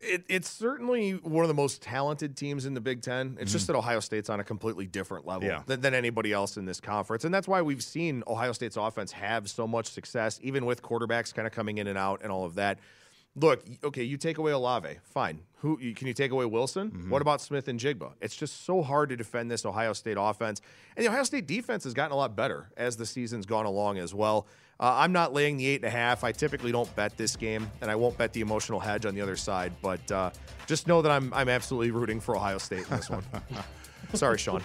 [0.00, 3.36] It, it's certainly one of the most talented teams in the Big Ten.
[3.40, 3.52] It's mm-hmm.
[3.52, 5.62] just that Ohio State's on a completely different level yeah.
[5.66, 7.24] than, than, anybody else in this conference.
[7.24, 11.34] And that's why we've seen Ohio State's offense have so much success, even with quarterbacks
[11.34, 12.78] kind of coming in and out and all of that.
[13.40, 15.40] Look, okay, you take away Olave, fine.
[15.60, 16.90] Who can you take away Wilson?
[16.90, 17.10] Mm-hmm.
[17.10, 18.12] What about Smith-Njigba?
[18.20, 20.60] It's just so hard to defend this Ohio State offense,
[20.96, 23.98] and the Ohio State defense has gotten a lot better as the season's gone along
[23.98, 24.46] as well.
[24.80, 26.22] Uh, I'm not laying the eight and a half.
[26.22, 29.20] I typically don't bet this game, and I won't bet the emotional hedge on the
[29.20, 29.72] other side.
[29.82, 30.30] But uh,
[30.66, 33.24] just know that I'm I'm absolutely rooting for Ohio State in this one.
[34.14, 34.62] Sorry, Sean.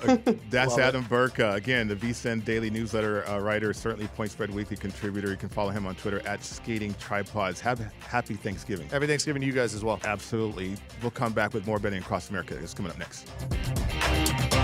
[0.50, 1.04] That's Adam.
[1.04, 1.40] Burke.
[1.40, 5.30] Uh, again, the VSIN Daily Newsletter uh, writer, certainly Point Spread Weekly contributor.
[5.30, 7.60] You can follow him on Twitter at Skating Tripods.
[7.60, 8.88] Have happy Thanksgiving.
[8.88, 10.00] Happy Thanksgiving to you guys as well.
[10.04, 10.76] Absolutely.
[11.02, 12.56] We'll come back with more betting across America.
[12.60, 14.59] It's coming up next.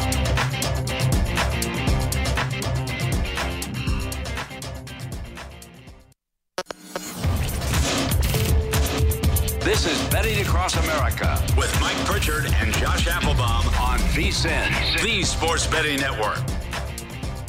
[9.66, 15.66] This is Betting Across America with Mike Pritchard and Josh Applebaum on VSIN, the Sports
[15.66, 16.38] Betting Network.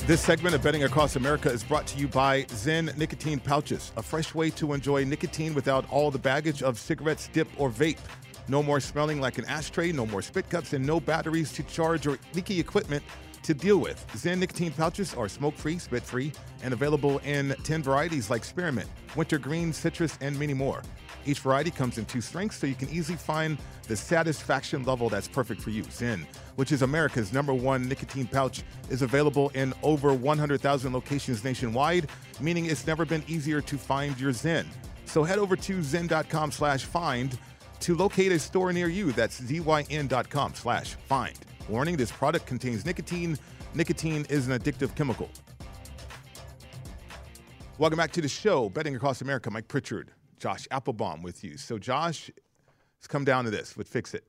[0.07, 4.01] This segment of Betting Across America is brought to you by Zyn Nicotine Pouches, a
[4.01, 7.99] fresh way to enjoy nicotine without all the baggage of cigarettes, dip, or vape.
[8.47, 12.07] No more smelling like an ashtray, no more spit cups, and no batteries to charge
[12.07, 13.03] or leaky equipment
[13.47, 14.05] to deal with.
[14.13, 16.33] Zyn nicotine pouches are smoke free, spit free,
[16.63, 20.83] and available in 10 varieties like spearmint, wintergreen, citrus, and many more.
[21.25, 23.57] Each variety comes in two strengths, so you can easily find
[23.87, 25.83] the satisfaction level that's perfect for you.
[25.83, 26.25] Zyn,
[26.57, 32.09] which is America's number one nicotine pouch, is available in over 100,000 locations nationwide,
[32.41, 34.65] meaning it's never been easier to find your Zyn.
[35.05, 37.37] So head over to zyn.com slash find
[37.79, 39.13] to locate a store near you.
[39.13, 41.46] That's zyn.com slash find.
[41.69, 43.37] Warning, this product contains nicotine.
[43.73, 45.29] Nicotine is an addictive chemical.
[47.77, 49.51] Welcome back to the show, Betting Across America.
[49.51, 51.57] Mike Pritchard, Josh Applebaum with you.
[51.57, 52.31] So, Josh,
[52.97, 54.23] it's come down to this with Fix It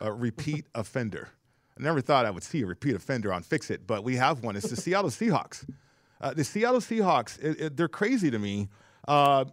[0.00, 1.28] a repeat offender.
[1.78, 4.42] I never thought I would see a repeat offender on Fix It, but we have
[4.44, 4.56] one.
[4.56, 5.66] It's the Seattle Seahawks.
[6.20, 8.68] Uh, the Seattle Seahawks, it, it, they're crazy to me.
[9.08, 9.46] Uh,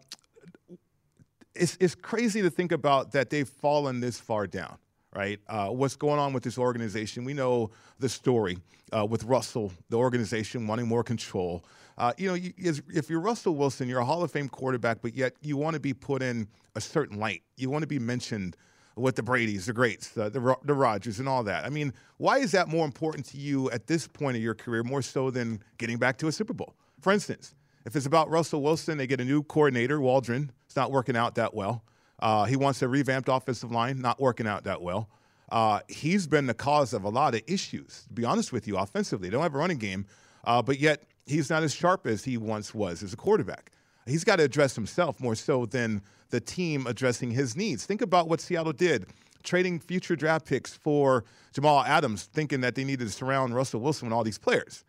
[1.56, 4.78] it's, it's crazy to think about that they've fallen this far down,
[5.16, 5.40] right?
[5.48, 7.24] Uh, what's going on with this organization?
[7.24, 8.58] We know the story
[8.96, 11.64] uh, with Russell, the organization wanting more control.
[11.98, 15.16] Uh, you know, you, if you're Russell Wilson, you're a Hall of Fame quarterback, but
[15.16, 17.44] yet you want to be put in a certain light.
[17.58, 18.56] You want to be mentioned
[18.96, 21.66] with the Brady's, the greats, the, the, the Rodgers, and all that.
[21.66, 24.84] I mean, why is that more important to you at this point of your career,
[24.84, 26.76] more so than getting back to a Super Bowl?
[27.02, 30.52] For instance, if it's about Russell Wilson, they get a new coordinator, Waldron.
[30.66, 31.84] It's not working out that well.
[32.20, 35.10] Uh, he wants a revamped offensive line, not working out that well.
[35.52, 38.78] Uh, he's been the cause of a lot of issues, to be honest with you,
[38.78, 39.30] offensively.
[39.30, 40.06] They don't have a running game,
[40.44, 43.72] uh, but yet he's not as sharp as he once was as a quarterback.
[44.06, 47.86] He's got to address himself more so than the team addressing his needs.
[47.86, 49.08] Think about what Seattle did,
[49.44, 54.08] trading future draft picks for Jamal Adams, thinking that they needed to surround Russell Wilson
[54.08, 54.84] with all these players.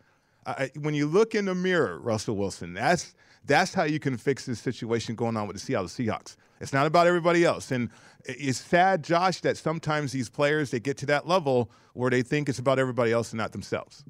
[0.45, 3.15] Uh, when you look in the mirror, Russell Wilson, that's
[3.45, 6.35] that's how you can fix this situation going on with the Seattle Seahawks.
[6.61, 7.71] It's not about everybody else.
[7.71, 7.89] And
[8.25, 12.47] it's sad, Josh, that sometimes these players they get to that level where they think
[12.47, 14.05] it's about everybody else and not themselves.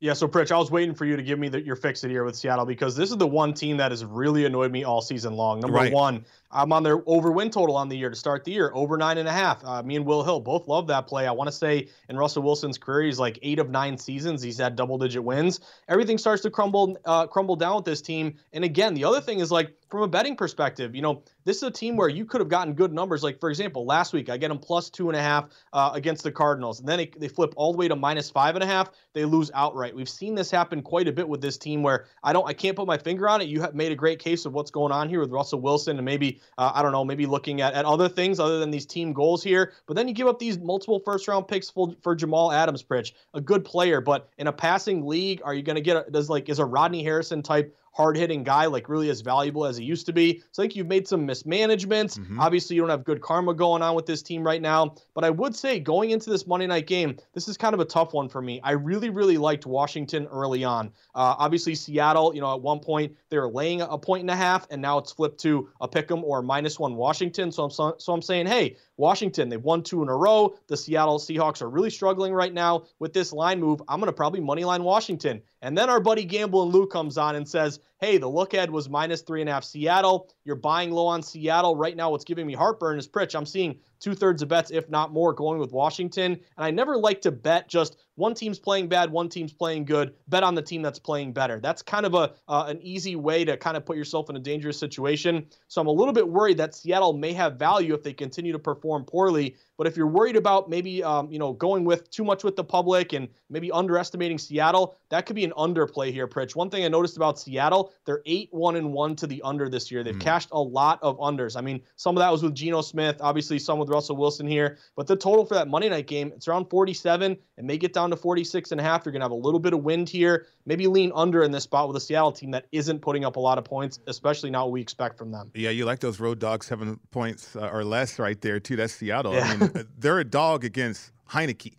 [0.00, 2.10] Yeah, so Pritch, I was waiting for you to give me the, your fix it
[2.10, 5.00] here with Seattle because this is the one team that has really annoyed me all
[5.00, 5.60] season long.
[5.60, 5.92] Number right.
[5.92, 8.96] one, I'm on their over win total on the year to start the year, over
[8.96, 9.64] nine and a half.
[9.64, 11.26] Uh, me and Will Hill both love that play.
[11.26, 14.40] I want to say in Russell Wilson's career, he's like eight of nine seasons.
[14.40, 15.60] He's had double digit wins.
[15.88, 18.36] Everything starts to crumble, uh, crumble down with this team.
[18.52, 21.62] And again, the other thing is like from a betting perspective, you know, this is
[21.64, 23.22] a team where you could have gotten good numbers.
[23.22, 26.22] Like for example, last week I get them plus two and a half uh, against
[26.22, 28.66] the Cardinals, and then they, they flip all the way to minus five and a
[28.66, 28.90] half.
[29.12, 29.94] They lose outright.
[29.94, 32.76] We've seen this happen quite a bit with this team where I don't, I can't
[32.76, 33.48] put my finger on it.
[33.48, 36.04] You have made a great case of what's going on here with Russell Wilson and
[36.04, 39.12] maybe uh, I don't know, maybe looking at, at other things other than these team
[39.12, 39.72] goals here.
[39.86, 43.12] But then you give up these multiple first round picks for, for Jamal Adams, Pritch,
[43.34, 44.00] a good player.
[44.00, 46.64] But in a passing league, are you going to get, a, does like, is a
[46.64, 50.42] Rodney Harrison type hard hitting guy, like really as valuable as he used to be.
[50.50, 52.18] So I think you've made some mismanagements.
[52.18, 52.40] Mm-hmm.
[52.40, 54.96] Obviously, you don't have good karma going on with this team right now.
[55.14, 57.84] But I would say going into this Monday night game, this is kind of a
[57.84, 58.60] tough one for me.
[58.64, 60.88] I really, really liked Washington early on.
[61.14, 64.36] Uh, obviously, Seattle, you know, at one point they were laying a point and a
[64.36, 67.52] half, and now it's flipped to a pick 'em or minus one Washington.
[67.52, 70.56] So I'm so, so I'm saying, hey, Washington, they've won two in a row.
[70.66, 73.82] The Seattle Seahawks are really struggling right now with this line move.
[73.88, 75.42] I'm going to probably money line Washington.
[75.64, 78.70] And then our buddy Gamble and Lou comes on and says, hey, the look ahead
[78.70, 80.28] was minus three and a half Seattle.
[80.44, 81.74] You're buying low on Seattle.
[81.74, 83.34] Right now, what's giving me heartburn is Pritch.
[83.34, 86.32] I'm seeing two thirds of bets, if not more, going with Washington.
[86.32, 90.14] And I never like to bet just one team's playing bad, one team's playing good.
[90.28, 91.58] Bet on the team that's playing better.
[91.58, 94.40] That's kind of a uh, an easy way to kind of put yourself in a
[94.40, 95.46] dangerous situation.
[95.68, 98.58] So I'm a little bit worried that Seattle may have value if they continue to
[98.58, 99.56] perform poorly.
[99.76, 102.62] But if you're worried about maybe um, you know going with too much with the
[102.62, 106.54] public and maybe underestimating Seattle, that could be an underplay here, Pritch.
[106.54, 109.90] One thing I noticed about Seattle, they're eight one and one to the under this
[109.90, 110.04] year.
[110.04, 110.20] They've mm.
[110.20, 111.56] cashed a lot of unders.
[111.56, 114.78] I mean, some of that was with Geno Smith, obviously some with Russell Wilson here,
[114.96, 118.10] but the total for that Monday night game, it's around 47 and may get down
[118.10, 119.04] to 46 and a half.
[119.04, 120.46] You're gonna have a little bit of wind here.
[120.66, 123.40] Maybe lean under in this spot with a Seattle team that isn't putting up a
[123.40, 125.50] lot of points, especially not what we expect from them.
[125.54, 128.76] Yeah, you like those road dogs seven points uh, or less right there too.
[128.76, 129.34] That's Seattle.
[129.34, 129.44] Yeah.
[129.44, 131.74] I mean, they're a dog against Heinicke.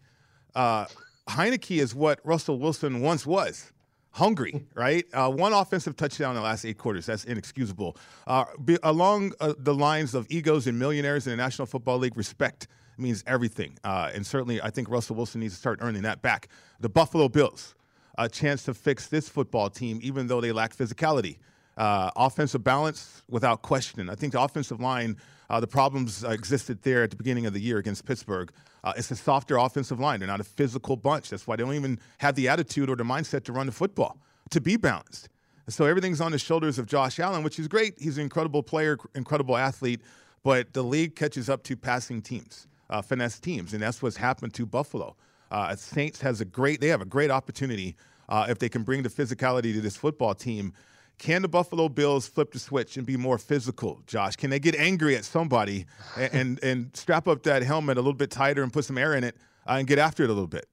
[0.55, 0.85] Uh,
[1.29, 3.71] Heinicke is what Russell Wilson once was.
[4.15, 5.05] Hungry, right?
[5.11, 7.05] Uh, one offensive touchdown in the last eight quarters.
[7.05, 7.97] That's inexcusable.
[8.25, 12.15] Uh, be, along uh, the lines of egos and millionaires in the National Football League,
[12.15, 13.77] respect means everything.
[13.83, 16.47] Uh, and certainly, I think Russell Wilson needs to start earning that back.
[16.79, 17.75] The Buffalo Bills,
[18.17, 21.39] a chance to fix this football team, even though they lack physicality.
[21.77, 24.09] Uh, offensive balance, without question.
[24.09, 25.17] I think the offensive line
[25.49, 28.51] uh, the problems uh, existed there at the beginning of the year against Pittsburgh.
[28.83, 30.19] Uh, it's a softer offensive line.
[30.19, 31.29] They're not a physical bunch.
[31.29, 34.17] That's why they don't even have the attitude or the mindset to run the football,
[34.51, 35.29] to be balanced.
[35.67, 37.95] So everything's on the shoulders of Josh Allen, which is great.
[37.99, 40.01] He's an incredible player, incredible athlete,
[40.43, 44.53] but the league catches up to passing teams, uh, finesse teams, and that's what's happened
[44.53, 45.15] to Buffalo.
[45.49, 47.95] Uh, Saints has a great, they have a great opportunity
[48.29, 50.73] uh, if they can bring the physicality to this football team
[51.17, 54.35] can the Buffalo Bills flip the switch and be more physical, Josh?
[54.35, 55.85] Can they get angry at somebody
[56.17, 59.13] and, and, and strap up that helmet a little bit tighter and put some air
[59.15, 59.35] in it
[59.67, 60.67] uh, and get after it a little bit?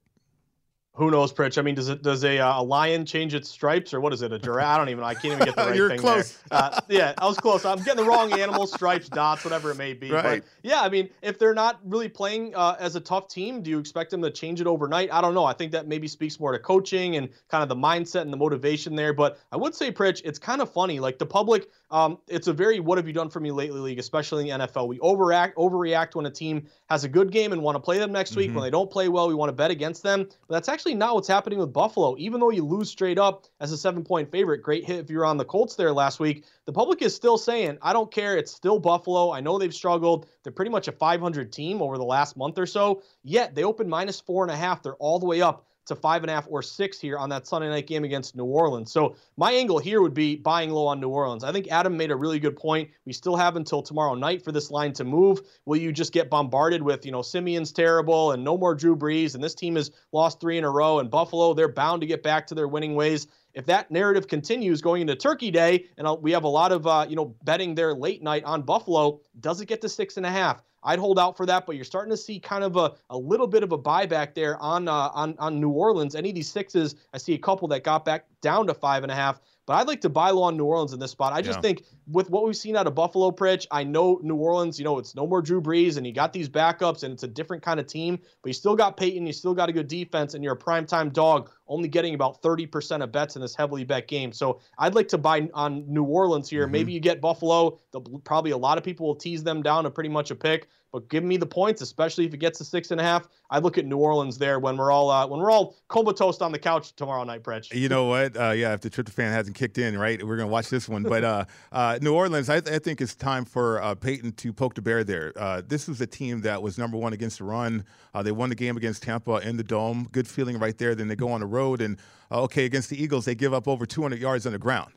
[0.97, 1.57] Who knows, Pritch?
[1.57, 4.21] I mean, does it does a, uh, a lion change its stripes or what is
[4.21, 4.31] it?
[4.31, 4.75] A giraffe?
[4.75, 5.03] I don't even.
[5.03, 6.37] I can't even get the right You're thing close.
[6.51, 6.59] there.
[6.59, 7.65] Uh, yeah, I was close.
[7.65, 10.11] I'm getting the wrong animal stripes, dots, whatever it may be.
[10.11, 10.43] Right.
[10.43, 13.71] But yeah, I mean, if they're not really playing uh, as a tough team, do
[13.71, 15.11] you expect them to change it overnight?
[15.11, 15.47] I don't know.
[15.47, 18.37] I think that maybe speaks more to coaching and kind of the mindset and the
[18.37, 19.15] motivation there.
[19.15, 21.01] But I would say, Pritch, it's kind of funny.
[21.01, 23.99] Like the public um, it's a very what have you done for me lately league,
[23.99, 24.89] especially in the NFL.
[24.89, 28.11] We overact, overreact when a team has a good game and want to play them
[28.11, 28.49] next week.
[28.49, 28.57] Mm-hmm.
[28.57, 30.27] When they don't play well, we want to bet against them.
[30.49, 32.17] But that's actually not what's happening with Buffalo.
[32.19, 35.25] Even though you lose straight up as a seven point favorite, great hit if you're
[35.25, 36.45] on the Colts there last week.
[36.67, 38.37] The public is still saying, I don't care.
[38.37, 39.33] It's still Buffalo.
[39.33, 40.27] I know they've struggled.
[40.43, 43.03] They're pretty much a 500 team over the last month or so.
[43.23, 44.83] Yet they open minus four and a half.
[44.83, 47.47] They're all the way up to five and a half or six here on that
[47.47, 48.93] Sunday night game against New Orleans.
[48.93, 51.45] So my angle here would be buying low on New Orleans.
[51.45, 52.91] I think Adam made a really good point.
[53.05, 55.43] We still have until tomorrow night for this line to move.
[55.65, 59.35] Will you just get bombarded with, you know, Siemian's terrible and no more Drew Brees
[59.35, 62.23] and this team has lost three in a row and Buffalo, they're bound to get
[62.23, 66.33] back to their winning ways if that narrative continues going into Turkey Day, and we
[66.33, 69.67] have a lot of uh, you know betting there late night on Buffalo, does it
[69.67, 70.63] get to six and a half?
[70.85, 73.47] I'd hold out for that, but you're starting to see kind of a, a little
[73.47, 76.15] bit of a buyback there on uh, on on New Orleans.
[76.15, 79.13] Any of these sixes, I see a couple that got back down to five and
[79.13, 79.41] a half.
[79.73, 81.33] But I'd like to buy low on New Orleans in this spot.
[81.33, 81.63] I just yeah.
[81.63, 84.99] think with what we've seen out of Buffalo, Pritch, I know New Orleans, you know,
[84.99, 87.81] it's no more Drew Brees and you got these backups and it's a different kind
[87.81, 90.53] of team, but you still got Payton, you still got a good defense, and you're
[90.53, 94.31] a primetime dog, only getting about 30% of bets in this heavily bet game.
[94.31, 96.65] So I'd like to buy on New Orleans here.
[96.65, 96.73] Mm-hmm.
[96.73, 97.79] Maybe you get Buffalo.
[98.25, 101.09] Probably a lot of people will tease them down to pretty much a pick but
[101.09, 103.27] give me the points, especially if it gets to six and a half.
[103.51, 106.53] I look at New Orleans there when we're all uh, when we're all comatose on
[106.53, 107.73] the couch tomorrow night, Pritch.
[107.73, 108.37] You know what?
[108.37, 111.03] Uh, yeah, if the tryptophan hasn't kicked in, right, we're gonna watch this one.
[111.03, 114.53] But uh, uh New Orleans, I, th- I, think it's time for uh, Payton to
[114.53, 115.33] poke the bear there.
[115.37, 117.85] Uh, this was a team that was number one against the run.
[118.23, 120.09] they won the game against Tampa in the dome.
[120.13, 120.95] Good feeling right there.
[120.95, 121.99] Then they go on the road and
[122.31, 124.93] okay against the Eagles, they give up over 200 yards on the ground.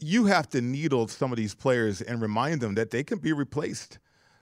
[0.00, 3.32] you have to needle some of these players and remind them that they can be
[3.32, 3.98] replaced.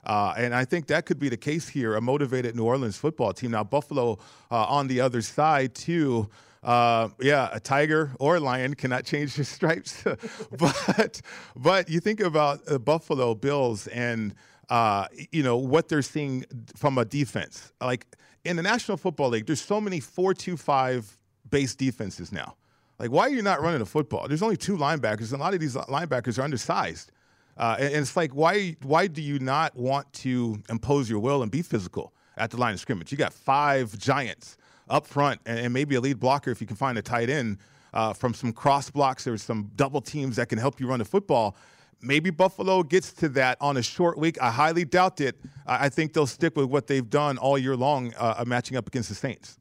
[0.06, 1.96] Uh, and I think that could be the case here.
[1.96, 3.50] A motivated New Orleans football team.
[3.50, 4.18] Now, Buffalo
[4.50, 6.28] uh, on the other side, too.
[6.62, 10.04] Uh, yeah, a tiger or a lion cannot change their stripes.
[10.58, 11.20] but
[11.54, 14.34] but you think about the Buffalo Bills and
[14.68, 16.44] uh, you know what they're seeing
[16.74, 17.72] from a defense.
[17.80, 18.06] Like
[18.44, 21.18] in the National Football League, there's so many four-two-five
[21.50, 22.56] base defenses now.
[22.98, 24.26] Like, why are you not running the football?
[24.26, 27.12] There's only two linebackers, and a lot of these linebackers are undersized.
[27.56, 31.42] Uh, and, and, it's like, why, why do you not want to impose your will
[31.42, 33.10] and be physical at the line of scrimmage?
[33.10, 36.76] You got five giants up front and, and maybe a lead blocker if you can
[36.76, 37.58] find a tight end
[37.94, 41.04] uh, from some cross blocks or some double teams that can help you run the
[41.04, 41.56] football.
[42.02, 44.40] Maybe Buffalo gets to that on a short week.
[44.40, 45.36] I highly doubt it.
[45.66, 49.08] I think they'll stick with what they've done all year long, uh, matching up against
[49.08, 49.58] the Saints.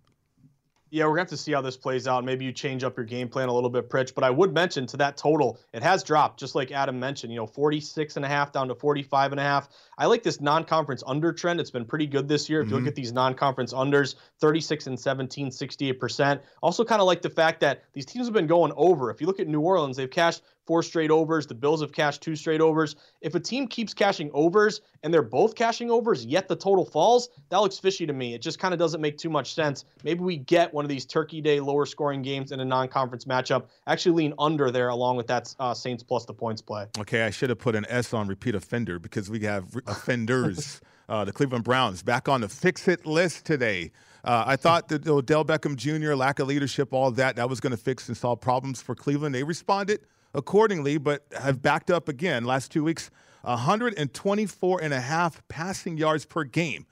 [0.95, 2.23] Yeah, we're going to have to see how this plays out.
[2.23, 4.15] Maybe you change up your game plan a little bit, Pritch.
[4.15, 7.37] But I would mention to that total, it has dropped, just like Adam mentioned, you
[7.37, 9.67] know, 46 and a half down to 45 and a half.
[9.97, 11.59] I like this non-conference under trend.
[11.59, 12.61] It's been pretty good this year.
[12.61, 12.69] If mm-hmm.
[12.69, 12.87] you look mm-hmm.
[12.87, 16.39] at these non-conference unders, 36 and 17, 68%.
[16.63, 19.11] Also kind of like the fact that these teams have been going over.
[19.11, 21.47] If you look at New Orleans, they've cashed four straight overs.
[21.47, 22.95] The Bills have cashed two straight overs.
[23.21, 27.29] If a team keeps cashing overs and they're both cashing overs, yet the total falls,
[27.49, 28.33] that looks fishy to me.
[28.33, 29.85] It just kind of doesn't make too much sense.
[30.03, 33.25] Maybe we get one of these Turkey Day lower scoring games in a non conference
[33.25, 33.65] matchup.
[33.87, 36.87] Actually, lean under there along with that uh, Saints plus the points play.
[36.99, 40.81] Okay, I should have put an S on repeat offender because we have offenders.
[41.07, 43.91] Uh, the Cleveland Browns back on the fix it list today.
[44.23, 47.71] Uh, I thought that Odell Beckham Jr., lack of leadership, all that, that was going
[47.71, 49.35] to fix and solve problems for Cleveland.
[49.35, 49.99] They responded
[50.35, 53.09] accordingly, but have backed up again last two weeks
[53.43, 56.85] 124 and a half passing yards per game,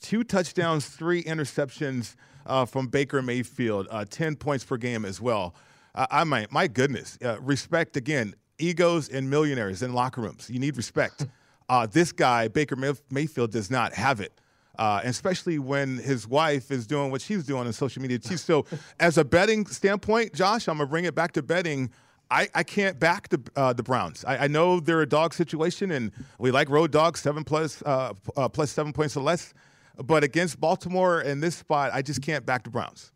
[0.00, 2.16] two touchdowns, three interceptions
[2.46, 5.54] uh, from Baker Mayfield, uh, 10 points per game as well.
[5.94, 10.48] Uh, I might, my goodness, uh, respect again, egos and millionaires in locker rooms.
[10.50, 11.26] You need respect.
[11.70, 12.74] Uh, this guy, Baker
[13.12, 14.32] Mayfield, does not have it.
[14.76, 18.18] Uh, especially when his wife is doing what she's doing on social media.
[18.18, 18.36] Too.
[18.36, 18.66] So,
[18.98, 21.90] as a betting standpoint, Josh, I'm gonna bring it back to betting.
[22.30, 24.24] I, I can't back the uh, the Browns.
[24.24, 28.14] I, I, know they're a dog situation, and we like road dogs, seven plus, uh,
[28.36, 29.52] uh, plus seven points or less.
[29.96, 33.12] But against Baltimore in this spot, I just can't back the Browns.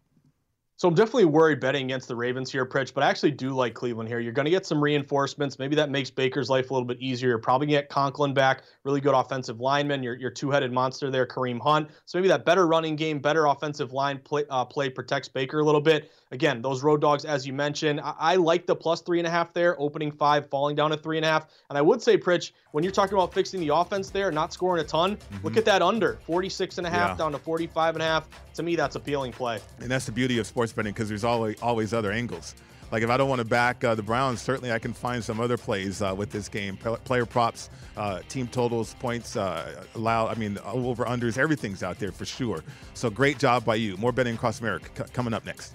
[0.76, 3.74] So I'm definitely worried betting against the Ravens here, Pritch, but I actually do like
[3.74, 4.18] Cleveland here.
[4.18, 5.56] You're going to get some reinforcements.
[5.56, 7.28] Maybe that makes Baker's life a little bit easier.
[7.28, 10.02] You're probably going to get Conklin back, really good offensive lineman.
[10.02, 11.90] Your, your two-headed monster there, Kareem Hunt.
[12.06, 15.64] So maybe that better running game, better offensive line play, uh, play protects Baker a
[15.64, 16.10] little bit.
[16.34, 19.30] Again, those road dogs, as you mentioned, I, I like the plus three and a
[19.30, 21.46] half there, opening five, falling down to three and a half.
[21.70, 24.84] And I would say, Pritch, when you're talking about fixing the offense there, not scoring
[24.84, 25.44] a ton, mm-hmm.
[25.44, 27.16] look at that under 46 and a half yeah.
[27.16, 28.28] down to 45 and a half.
[28.54, 29.60] To me, that's appealing play.
[29.78, 32.56] And that's the beauty of sports betting because there's always always other angles.
[32.92, 35.40] Like if I don't want to back uh, the Browns, certainly I can find some
[35.40, 36.76] other plays uh, with this game.
[36.76, 40.28] Player props, uh, team totals, points, uh, allow.
[40.28, 42.62] I mean, over unders, everything's out there for sure.
[42.94, 43.96] So great job by you.
[43.96, 45.74] More betting across America c- coming up next.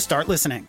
[0.00, 0.68] start listening.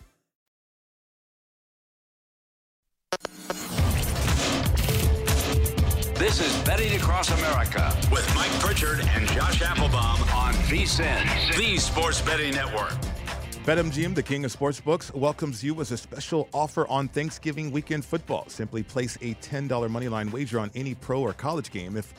[6.15, 12.21] This is Betting Across America with Mike Pritchard and Josh Applebaum on VSIN, the Sports
[12.21, 12.93] Betting Network.
[13.65, 18.45] BetMGM, the king of sportsbooks, welcomes you with a special offer on Thanksgiving weekend football.
[18.47, 21.95] Simply place a $10 moneyline wager on any pro or college game.
[21.95, 22.13] If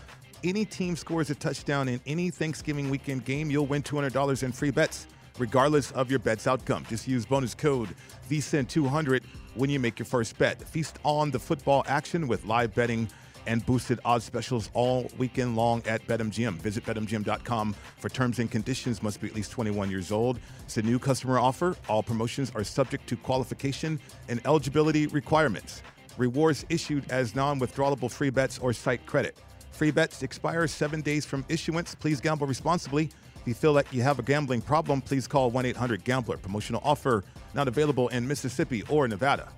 [0.44, 4.70] any team scores a touchdown in any Thanksgiving weekend game, you'll win $200 in free
[4.70, 5.06] bets,
[5.38, 6.84] regardless of your bet's outcome.
[6.88, 7.88] Just use bonus code
[8.28, 9.22] VSIN200
[9.54, 10.62] when you make your first bet.
[10.68, 13.08] Feast on the football action with live betting
[13.46, 16.54] and boosted odds specials all weekend long at BetMGM.
[16.56, 19.02] Visit BetMGM.com for terms and conditions.
[19.02, 20.38] Must be at least 21 years old.
[20.64, 21.76] It's a new customer offer.
[21.88, 25.82] All promotions are subject to qualification and eligibility requirements.
[26.16, 29.38] Rewards issued as non-withdrawable free bets or site credit.
[29.72, 31.94] Free bets expire seven days from issuance.
[31.94, 33.10] Please gamble responsibly.
[33.40, 36.36] If you feel that you have a gambling problem, please call 1-800-GAMBLER.
[36.36, 37.24] Promotional offer
[37.54, 39.48] not available in Mississippi or Nevada.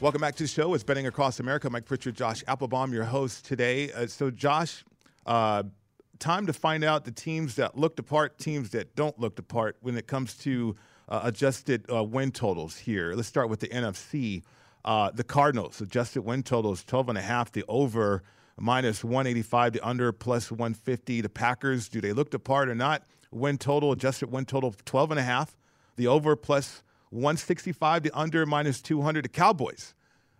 [0.00, 0.74] Welcome back to the show.
[0.74, 1.70] It's Betting Across America.
[1.70, 3.92] Mike Pritchard, Josh Applebaum, your host today.
[3.92, 4.84] Uh, so, Josh,
[5.24, 5.62] uh,
[6.18, 9.96] time to find out the teams that looked apart, teams that don't look apart when
[9.96, 10.74] it comes to
[11.08, 13.12] uh, adjusted uh, win totals here.
[13.14, 14.42] Let's start with the NFC.
[14.84, 17.52] Uh, the Cardinals adjusted win totals 12 and a half.
[17.52, 18.24] The over
[18.58, 19.74] minus 185.
[19.74, 21.20] The under plus 150.
[21.20, 23.04] The Packers, do they look the part or not?
[23.30, 25.56] Win total adjusted win total 12 and a half.
[25.96, 29.24] The over plus 165, the under minus 200.
[29.24, 29.94] The Cowboys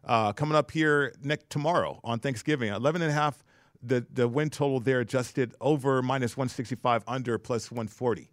[0.05, 3.45] uh, coming up here next tomorrow on Thanksgiving, 11 and a half.
[3.83, 8.32] The the win total there adjusted over minus 165, under plus 140.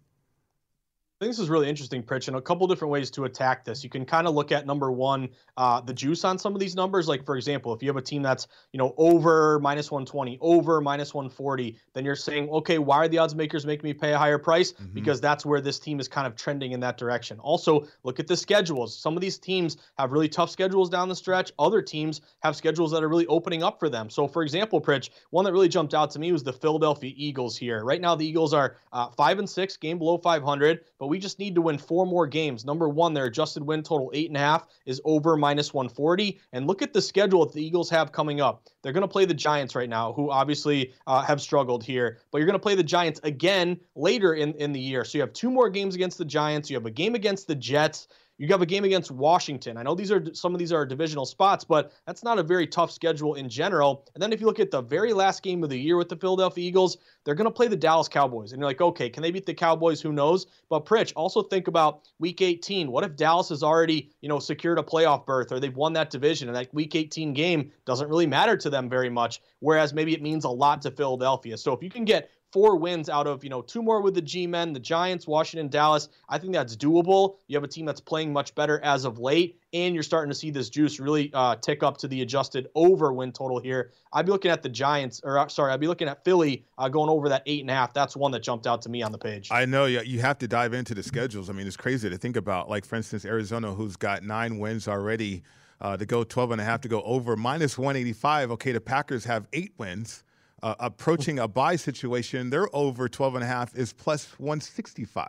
[1.20, 3.84] I think this is really interesting, Pritch, and a couple different ways to attack this.
[3.84, 6.74] You can kind of look at number one, uh, the juice on some of these
[6.74, 7.08] numbers.
[7.08, 10.80] Like for example, if you have a team that's you know over minus 120, over
[10.80, 14.18] minus 140, then you're saying, okay, why are the odds makers making me pay a
[14.18, 14.72] higher price?
[14.72, 14.94] Mm-hmm.
[14.94, 17.38] Because that's where this team is kind of trending in that direction.
[17.40, 18.96] Also, look at the schedules.
[18.96, 21.52] Some of these teams have really tough schedules down the stretch.
[21.58, 24.08] Other teams have schedules that are really opening up for them.
[24.08, 27.58] So for example, Pritch, one that really jumped out to me was the Philadelphia Eagles
[27.58, 27.84] here.
[27.84, 31.40] Right now, the Eagles are uh, five and six, game below 500, but we just
[31.40, 32.64] need to win four more games.
[32.64, 36.38] Number one, their adjusted win total eight and a half is over minus 140.
[36.52, 38.68] And look at the schedule that the Eagles have coming up.
[38.82, 42.38] They're going to play the Giants right now, who obviously uh, have struggled here, but
[42.38, 45.04] you're going to play the Giants again later in, in the year.
[45.04, 46.70] So you have two more games against the Giants.
[46.70, 48.06] You have a game against the Jets
[48.40, 49.76] You have a game against Washington.
[49.76, 52.66] I know these are some of these are divisional spots, but that's not a very
[52.66, 54.06] tough schedule in general.
[54.14, 56.16] And then if you look at the very last game of the year with the
[56.16, 58.52] Philadelphia Eagles, they're going to play the Dallas Cowboys.
[58.52, 60.00] And you're like, okay, can they beat the Cowboys?
[60.00, 60.46] Who knows?
[60.70, 62.90] But Pritch, also think about week 18.
[62.90, 66.08] What if Dallas has already, you know, secured a playoff berth or they've won that
[66.08, 70.14] division and that week 18 game doesn't really matter to them very much, whereas maybe
[70.14, 71.58] it means a lot to Philadelphia.
[71.58, 74.22] So if you can get four wins out of, you know, two more with the
[74.22, 76.08] G men, the Giants, Washington, Dallas.
[76.28, 77.36] I think that's doable.
[77.46, 80.34] You have a team that's playing much better as of late, and you're starting to
[80.34, 83.92] see this juice really uh, tick up to the adjusted over win total here.
[84.12, 86.88] I'd be looking at the Giants, or uh, sorry, I'd be looking at Philly uh,
[86.88, 87.94] going over that eight and a half.
[87.94, 89.48] That's one that jumped out to me on the page.
[89.50, 91.48] I know you, you have to dive into the schedules.
[91.48, 92.68] I mean, it's crazy to think about.
[92.68, 95.42] Like, for instance, Arizona, who's got nine wins already.
[95.82, 99.24] Uh, to go 12 and a half to go over minus 185 okay the packers
[99.24, 100.24] have eight wins
[100.62, 105.28] uh, approaching a bye situation, they're over 12 and a half is plus 165.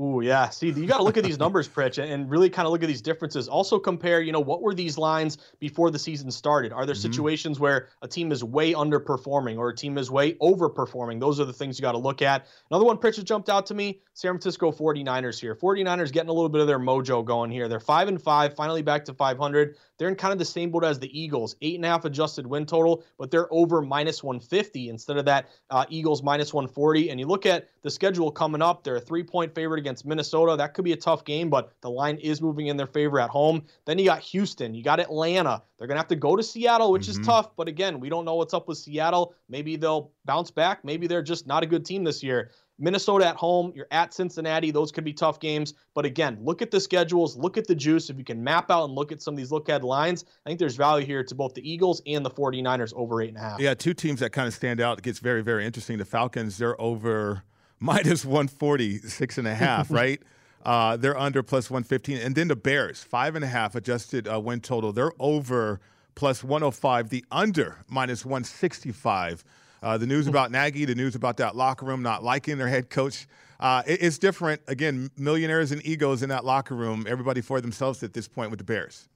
[0.00, 0.48] Ooh, yeah.
[0.48, 2.88] See, you got to look at these numbers, Pritch, and really kind of look at
[2.88, 3.46] these differences.
[3.46, 6.72] Also compare, you know, what were these lines before the season started?
[6.72, 7.02] Are there mm-hmm.
[7.02, 11.20] situations where a team is way underperforming or a team is way overperforming?
[11.20, 12.46] Those are the things you got to look at.
[12.72, 15.54] Another one, Pritch, that jumped out to me, San Francisco 49ers here.
[15.54, 17.68] 49ers getting a little bit of their mojo going here.
[17.68, 19.76] They're 5 and 5, finally back to 500.
[19.98, 22.46] They're in kind of the same boat as the Eagles, eight and a half adjusted
[22.46, 27.10] win total, but they're over minus 150 instead of that uh, Eagles minus 140.
[27.10, 30.56] And you look at the schedule coming up, they're a three point favorite against Minnesota.
[30.56, 33.30] That could be a tough game, but the line is moving in their favor at
[33.30, 33.64] home.
[33.84, 35.62] Then you got Houston, you got Atlanta.
[35.78, 37.20] They're going to have to go to Seattle, which mm-hmm.
[37.20, 37.56] is tough.
[37.56, 39.34] But again, we don't know what's up with Seattle.
[39.48, 40.84] Maybe they'll bounce back.
[40.84, 42.50] Maybe they're just not a good team this year.
[42.78, 44.70] Minnesota at home, you're at Cincinnati.
[44.70, 45.74] Those could be tough games.
[45.94, 48.10] But again, look at the schedules, look at the juice.
[48.10, 50.50] If you can map out and look at some of these look ahead lines, I
[50.50, 53.40] think there's value here to both the Eagles and the 49ers over eight and a
[53.40, 53.60] half.
[53.60, 54.98] Yeah, two teams that kind of stand out.
[54.98, 55.98] It gets very, very interesting.
[55.98, 57.44] The Falcons, they're over
[57.80, 60.20] minus 140, six and a half, right?
[60.64, 62.18] Uh, they're under plus 115.
[62.18, 64.92] And then the Bears, five and a half adjusted uh, win total.
[64.92, 65.80] They're over
[66.14, 67.10] plus 105.
[67.10, 69.44] The under minus 165.
[69.84, 72.88] Uh, the news about Nagy, the news about that locker room not liking their head
[72.88, 73.26] coach.
[73.60, 74.62] Uh, it, it's different.
[74.66, 78.58] Again, millionaires and egos in that locker room, everybody for themselves at this point with
[78.58, 79.10] the Bears.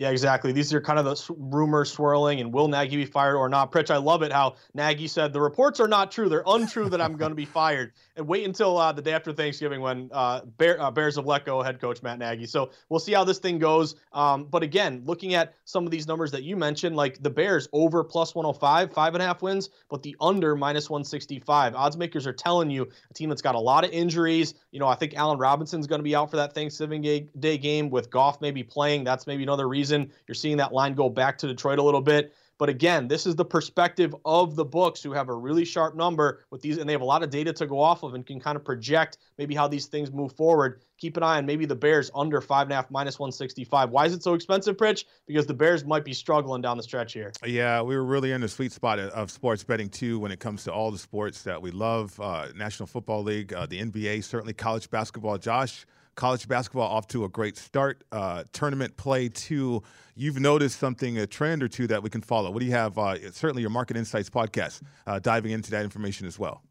[0.00, 0.50] Yeah, exactly.
[0.52, 3.70] These are kind of the rumors swirling, and will Nagy be fired or not?
[3.70, 7.02] Pritch, I love it how Nagy said the reports are not true; they're untrue that
[7.02, 7.92] I'm going to be fired.
[8.16, 11.44] And wait until uh, the day after Thanksgiving when uh, Bear, uh, Bears have let
[11.44, 12.46] go head coach Matt Nagy.
[12.46, 13.94] So we'll see how this thing goes.
[14.14, 17.68] Um, but again, looking at some of these numbers that you mentioned, like the Bears
[17.74, 21.74] over plus 105, five and a half wins, but the under minus 165.
[21.74, 24.54] Odds makers are telling you a team that's got a lot of injuries.
[24.70, 27.02] You know, I think Allen Robinson's going to be out for that Thanksgiving
[27.38, 29.04] Day game with Goff maybe playing.
[29.04, 30.12] That's maybe another reason season.
[30.26, 32.34] You're seeing that line go back to Detroit a little bit.
[32.58, 36.44] But again, this is the perspective of the books who have a really sharp number
[36.50, 38.38] with these, and they have a lot of data to go off of and can
[38.38, 40.82] kind of project maybe how these things move forward.
[40.98, 43.88] Keep an eye on maybe the Bears under five and a half minus 165.
[43.88, 45.06] Why is it so expensive, Pritch?
[45.26, 47.32] Because the Bears might be struggling down the stretch here.
[47.46, 50.64] Yeah, we were really in the sweet spot of sports betting too when it comes
[50.64, 54.52] to all the sports that we love uh, National Football League, uh, the NBA, certainly
[54.52, 55.38] college basketball.
[55.38, 55.86] Josh,
[56.20, 58.04] college basketball off to a great start.
[58.12, 59.82] Uh, tournament play too.
[60.14, 62.50] You've noticed something, a trend or two that we can follow.
[62.50, 62.98] What do you have?
[62.98, 66.62] Uh, certainly, your Market Insights podcast uh, diving into that information as well.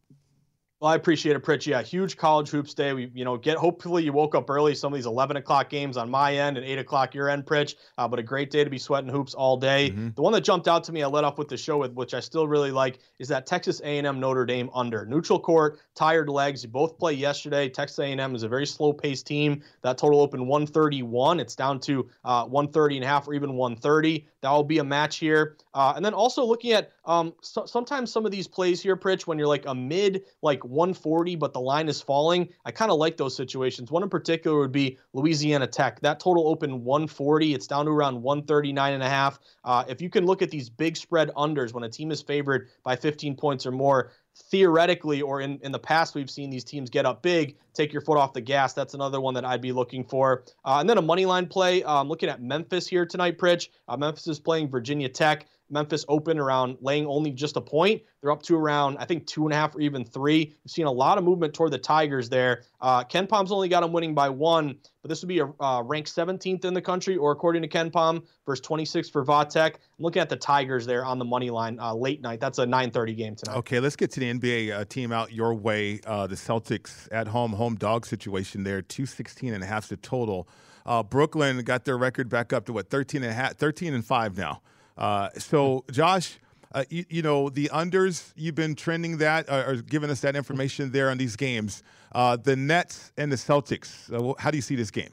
[0.79, 1.65] Well, I appreciate it, Pritch.
[1.65, 2.93] Yeah, huge college hoops day.
[2.93, 4.73] We, you know, get hopefully you woke up early.
[4.75, 7.75] Some of these 11 o'clock games on my end and 8 o'clock your end, Pritch.
[7.97, 9.89] Uh, but a great day to be sweating hoops all day.
[9.89, 10.09] Mm-hmm.
[10.15, 12.13] The one that jumped out to me, I led off with the show with, which
[12.13, 16.63] I still really like, is that Texas A&M Notre Dame under neutral court, tired legs.
[16.63, 17.67] You both play yesterday.
[17.67, 19.61] Texas A&M is a very slow-paced team.
[19.81, 21.41] That total opened 131.
[21.41, 24.25] It's down to uh, 130 and a half or even 130.
[24.41, 25.57] That will be a match here.
[25.73, 29.27] Uh, and then also looking at um, so, sometimes some of these plays here, Pritch,
[29.27, 32.49] when you're like a mid like 140, but the line is falling.
[32.65, 33.91] I kind of like those situations.
[33.91, 35.99] One in particular would be Louisiana Tech.
[36.01, 37.53] That total opened 140.
[37.53, 39.39] It's down to around 139 and a half.
[39.63, 42.69] Uh, if you can look at these big spread unders when a team is favored
[42.83, 44.11] by 15 points or more,
[44.43, 48.01] theoretically or in, in the past we've seen these teams get up big take your
[48.01, 48.73] foot off the gas.
[48.73, 50.43] That's another one that i'd be looking for.
[50.65, 51.83] Uh, and then a money line play.
[51.83, 53.69] Um, looking at memphis here tonight pritch.
[53.87, 58.01] Uh, memphis is playing virginia tech Memphis open around laying only just a point.
[58.21, 60.55] They're up to around, I think, two and a half or even three.
[60.63, 62.63] We've seen a lot of movement toward the Tigers there.
[62.81, 66.13] Uh, KenPom's only got them winning by one, but this would be a uh, ranked
[66.13, 69.75] 17th in the country, or according to KenPom, versus 26 for Vatek.
[69.75, 72.39] I'm looking at the Tigers there on the money line uh, late night.
[72.39, 73.57] That's a 9:30 game tonight.
[73.57, 75.99] Okay, let's get to the NBA uh, team out your way.
[76.05, 80.47] Uh, the Celtics at home, home dog situation there, 216 and a half the total.
[80.85, 84.05] Uh, Brooklyn got their record back up to what 13 and a half, 13 and
[84.05, 84.61] five now.
[84.99, 86.37] Uh, so, Josh,
[86.71, 90.35] Uh, you, you, know, the unders, you've been trending that uh, or giving us that
[90.35, 91.81] information there on these games.
[92.11, 95.09] Uh, the Nets and the Celtics, uh, how do you see this game?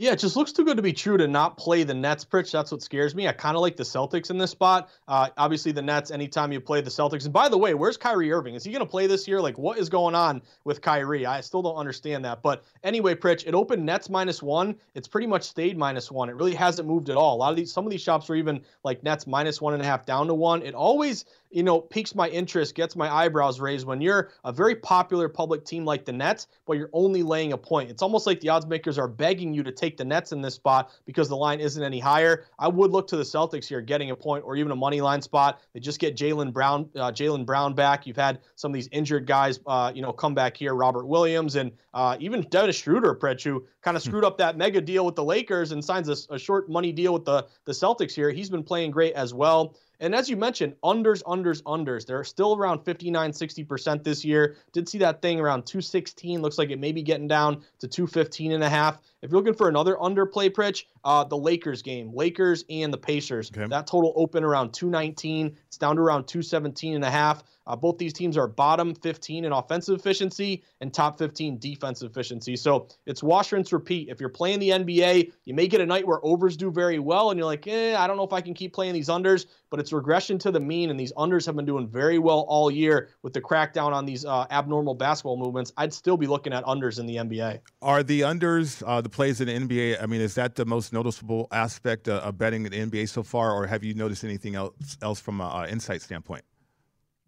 [0.00, 2.50] Yeah, it just looks too good to be true to not play the Nets, Pritch.
[2.50, 3.28] That's what scares me.
[3.28, 4.88] I kind of like the Celtics in this spot.
[5.06, 7.24] Uh, obviously, the Nets, anytime you play the Celtics.
[7.24, 8.54] And by the way, where's Kyrie Irving?
[8.54, 9.42] Is he going to play this year?
[9.42, 11.26] Like, what is going on with Kyrie?
[11.26, 12.40] I still don't understand that.
[12.40, 14.74] But anyway, Pritch, it opened Nets minus one.
[14.94, 16.30] It's pretty much stayed minus one.
[16.30, 17.36] It really hasn't moved at all.
[17.36, 19.82] A lot of these, some of these shops were even like Nets minus one and
[19.82, 20.62] a half down to one.
[20.62, 24.74] It always you know, piques my interest, gets my eyebrows raised when you're a very
[24.76, 27.90] popular public team like the Nets, but you're only laying a point.
[27.90, 30.54] It's almost like the odds makers are begging you to take the Nets in this
[30.54, 32.44] spot because the line isn't any higher.
[32.58, 35.22] I would look to the Celtics here, getting a point or even a money line
[35.22, 35.60] spot.
[35.74, 38.06] They just get Jaylen Brown, uh, Jaylen Brown back.
[38.06, 40.74] You've had some of these injured guys, uh, you know, come back here.
[40.74, 44.10] Robert Williams and uh, even Dennis Schroeder, Pritch, who kind of hmm.
[44.10, 47.12] screwed up that mega deal with the Lakers and signs a, a short money deal
[47.12, 48.30] with the the Celtics here.
[48.30, 49.74] He's been playing great as well.
[50.00, 52.06] And as you mentioned, unders, unders, unders.
[52.06, 54.56] They're still around 59, 60% this year.
[54.72, 56.40] Did see that thing around 216.
[56.40, 58.98] Looks like it may be getting down to 215 and a half.
[59.22, 63.50] If you're looking for another underplay Pritch, uh, the Lakers game, Lakers and the Pacers.
[63.54, 63.66] Okay.
[63.68, 65.56] That total open around 219.
[65.66, 67.42] It's down to around 217 and a half.
[67.66, 72.56] Uh, both these teams are bottom 15 in offensive efficiency and top 15 defensive efficiency.
[72.56, 74.08] So it's wash, rinse, repeat.
[74.08, 77.30] If you're playing the NBA, you may get a night where overs do very well,
[77.30, 79.78] and you're like, eh, I don't know if I can keep playing these unders, but
[79.78, 83.10] it's regression to the mean, and these unders have been doing very well all year
[83.22, 85.72] with the crackdown on these uh, abnormal basketball movements.
[85.76, 87.60] I'd still be looking at unders in the NBA.
[87.82, 90.92] Are the unders, uh, the plays in the NBA, I mean, is that the most
[90.92, 94.54] noticeable aspect uh, of betting in the NBA so far, or have you noticed anything
[94.54, 96.44] else, else from an insight standpoint?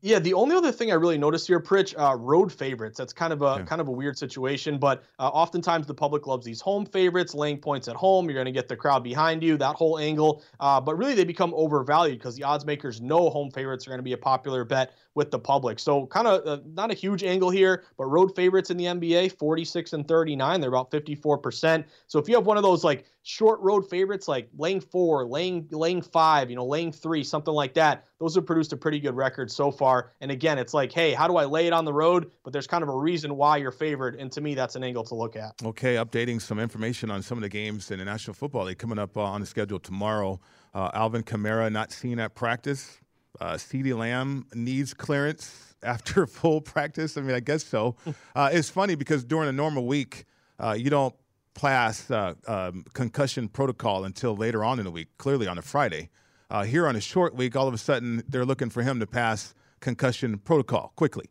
[0.05, 2.99] Yeah, the only other thing I really noticed here, Pritch, uh, road favorites.
[2.99, 3.63] That's kind of a yeah.
[3.63, 7.59] kind of a weird situation, but uh, oftentimes the public loves these home favorites, laying
[7.59, 8.25] points at home.
[8.25, 10.43] You're going to get the crowd behind you, that whole angle.
[10.59, 14.01] Uh, but really, they become overvalued because the odds makers know home favorites are going
[14.01, 15.79] to be a popular bet with the public.
[15.79, 19.39] So kind of uh, not a huge angle here, but road favorites in the NBA,
[19.39, 20.61] 46 and 39.
[20.61, 21.85] They're about 54%.
[22.07, 25.69] So if you have one of those like short road favorites like laying four, laying
[25.71, 29.15] laying five, you know, laying three, something like that, those have produced a pretty good
[29.15, 30.13] record so far.
[30.21, 32.31] And again, it's like, hey, how do I lay it on the road?
[32.43, 34.17] But there's kind of a reason why you're favored.
[34.17, 35.55] And to me, that's an angle to look at.
[35.65, 38.99] Okay, updating some information on some of the games in the National Football League coming
[38.99, 40.41] up uh, on the schedule tomorrow.
[40.75, 43.02] Uh, Alvin Kamara not seen at practice.
[43.43, 47.17] Uh, CeeDee Lamb needs clearance after full practice.
[47.17, 47.97] I mean, I guess so.
[48.35, 50.25] Uh, it's funny because during a normal week,
[50.59, 51.15] uh, you don't
[51.53, 56.09] pass uh, um, concussion protocol until later on in the week, clearly on a Friday.
[56.51, 59.07] Uh, here on a short week, all of a sudden, they're looking for him to
[59.07, 61.27] pass concussion protocol quickly.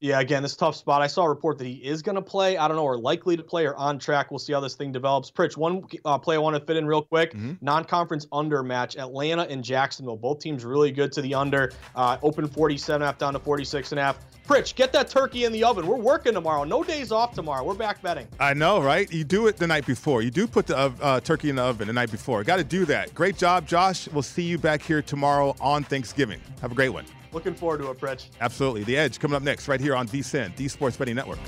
[0.00, 1.00] Yeah, again, this tough spot.
[1.00, 2.58] I saw a report that he is going to play.
[2.58, 4.30] I don't know, or likely to play or on track.
[4.30, 5.30] We'll see how this thing develops.
[5.30, 7.52] Pritch, one uh, play I want to fit in real quick mm-hmm.
[7.62, 10.18] non conference under match Atlanta and Jacksonville.
[10.18, 11.72] Both teams really good to the under.
[11.94, 14.18] Uh, open 47 half down to 46 and a half.
[14.46, 15.86] Pritch, get that turkey in the oven.
[15.86, 16.64] We're working tomorrow.
[16.64, 17.64] No days off tomorrow.
[17.64, 18.28] We're back betting.
[18.38, 19.10] I know, right?
[19.10, 20.20] You do it the night before.
[20.20, 22.44] You do put the uh, turkey in the oven the night before.
[22.44, 23.14] Got to do that.
[23.14, 24.08] Great job, Josh.
[24.08, 26.40] We'll see you back here tomorrow on Thanksgiving.
[26.60, 27.06] Have a great one.
[27.36, 28.28] Looking forward to it, Pritch.
[28.40, 28.84] Absolutely.
[28.84, 31.38] The Edge coming up next, right here on VSIN, the Sports Betting Network.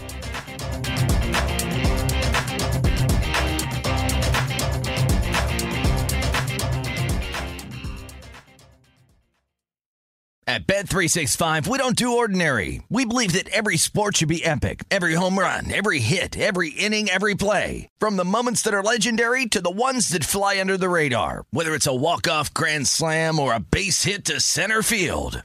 [10.47, 12.83] At Bet365, we don't do ordinary.
[12.91, 14.85] We believe that every sport should be epic.
[14.91, 17.89] Every home run, every hit, every inning, every play.
[17.99, 21.45] From the moments that are legendary to the ones that fly under the radar.
[21.51, 25.45] Whether it's a walk-off grand slam or a base hit to center field.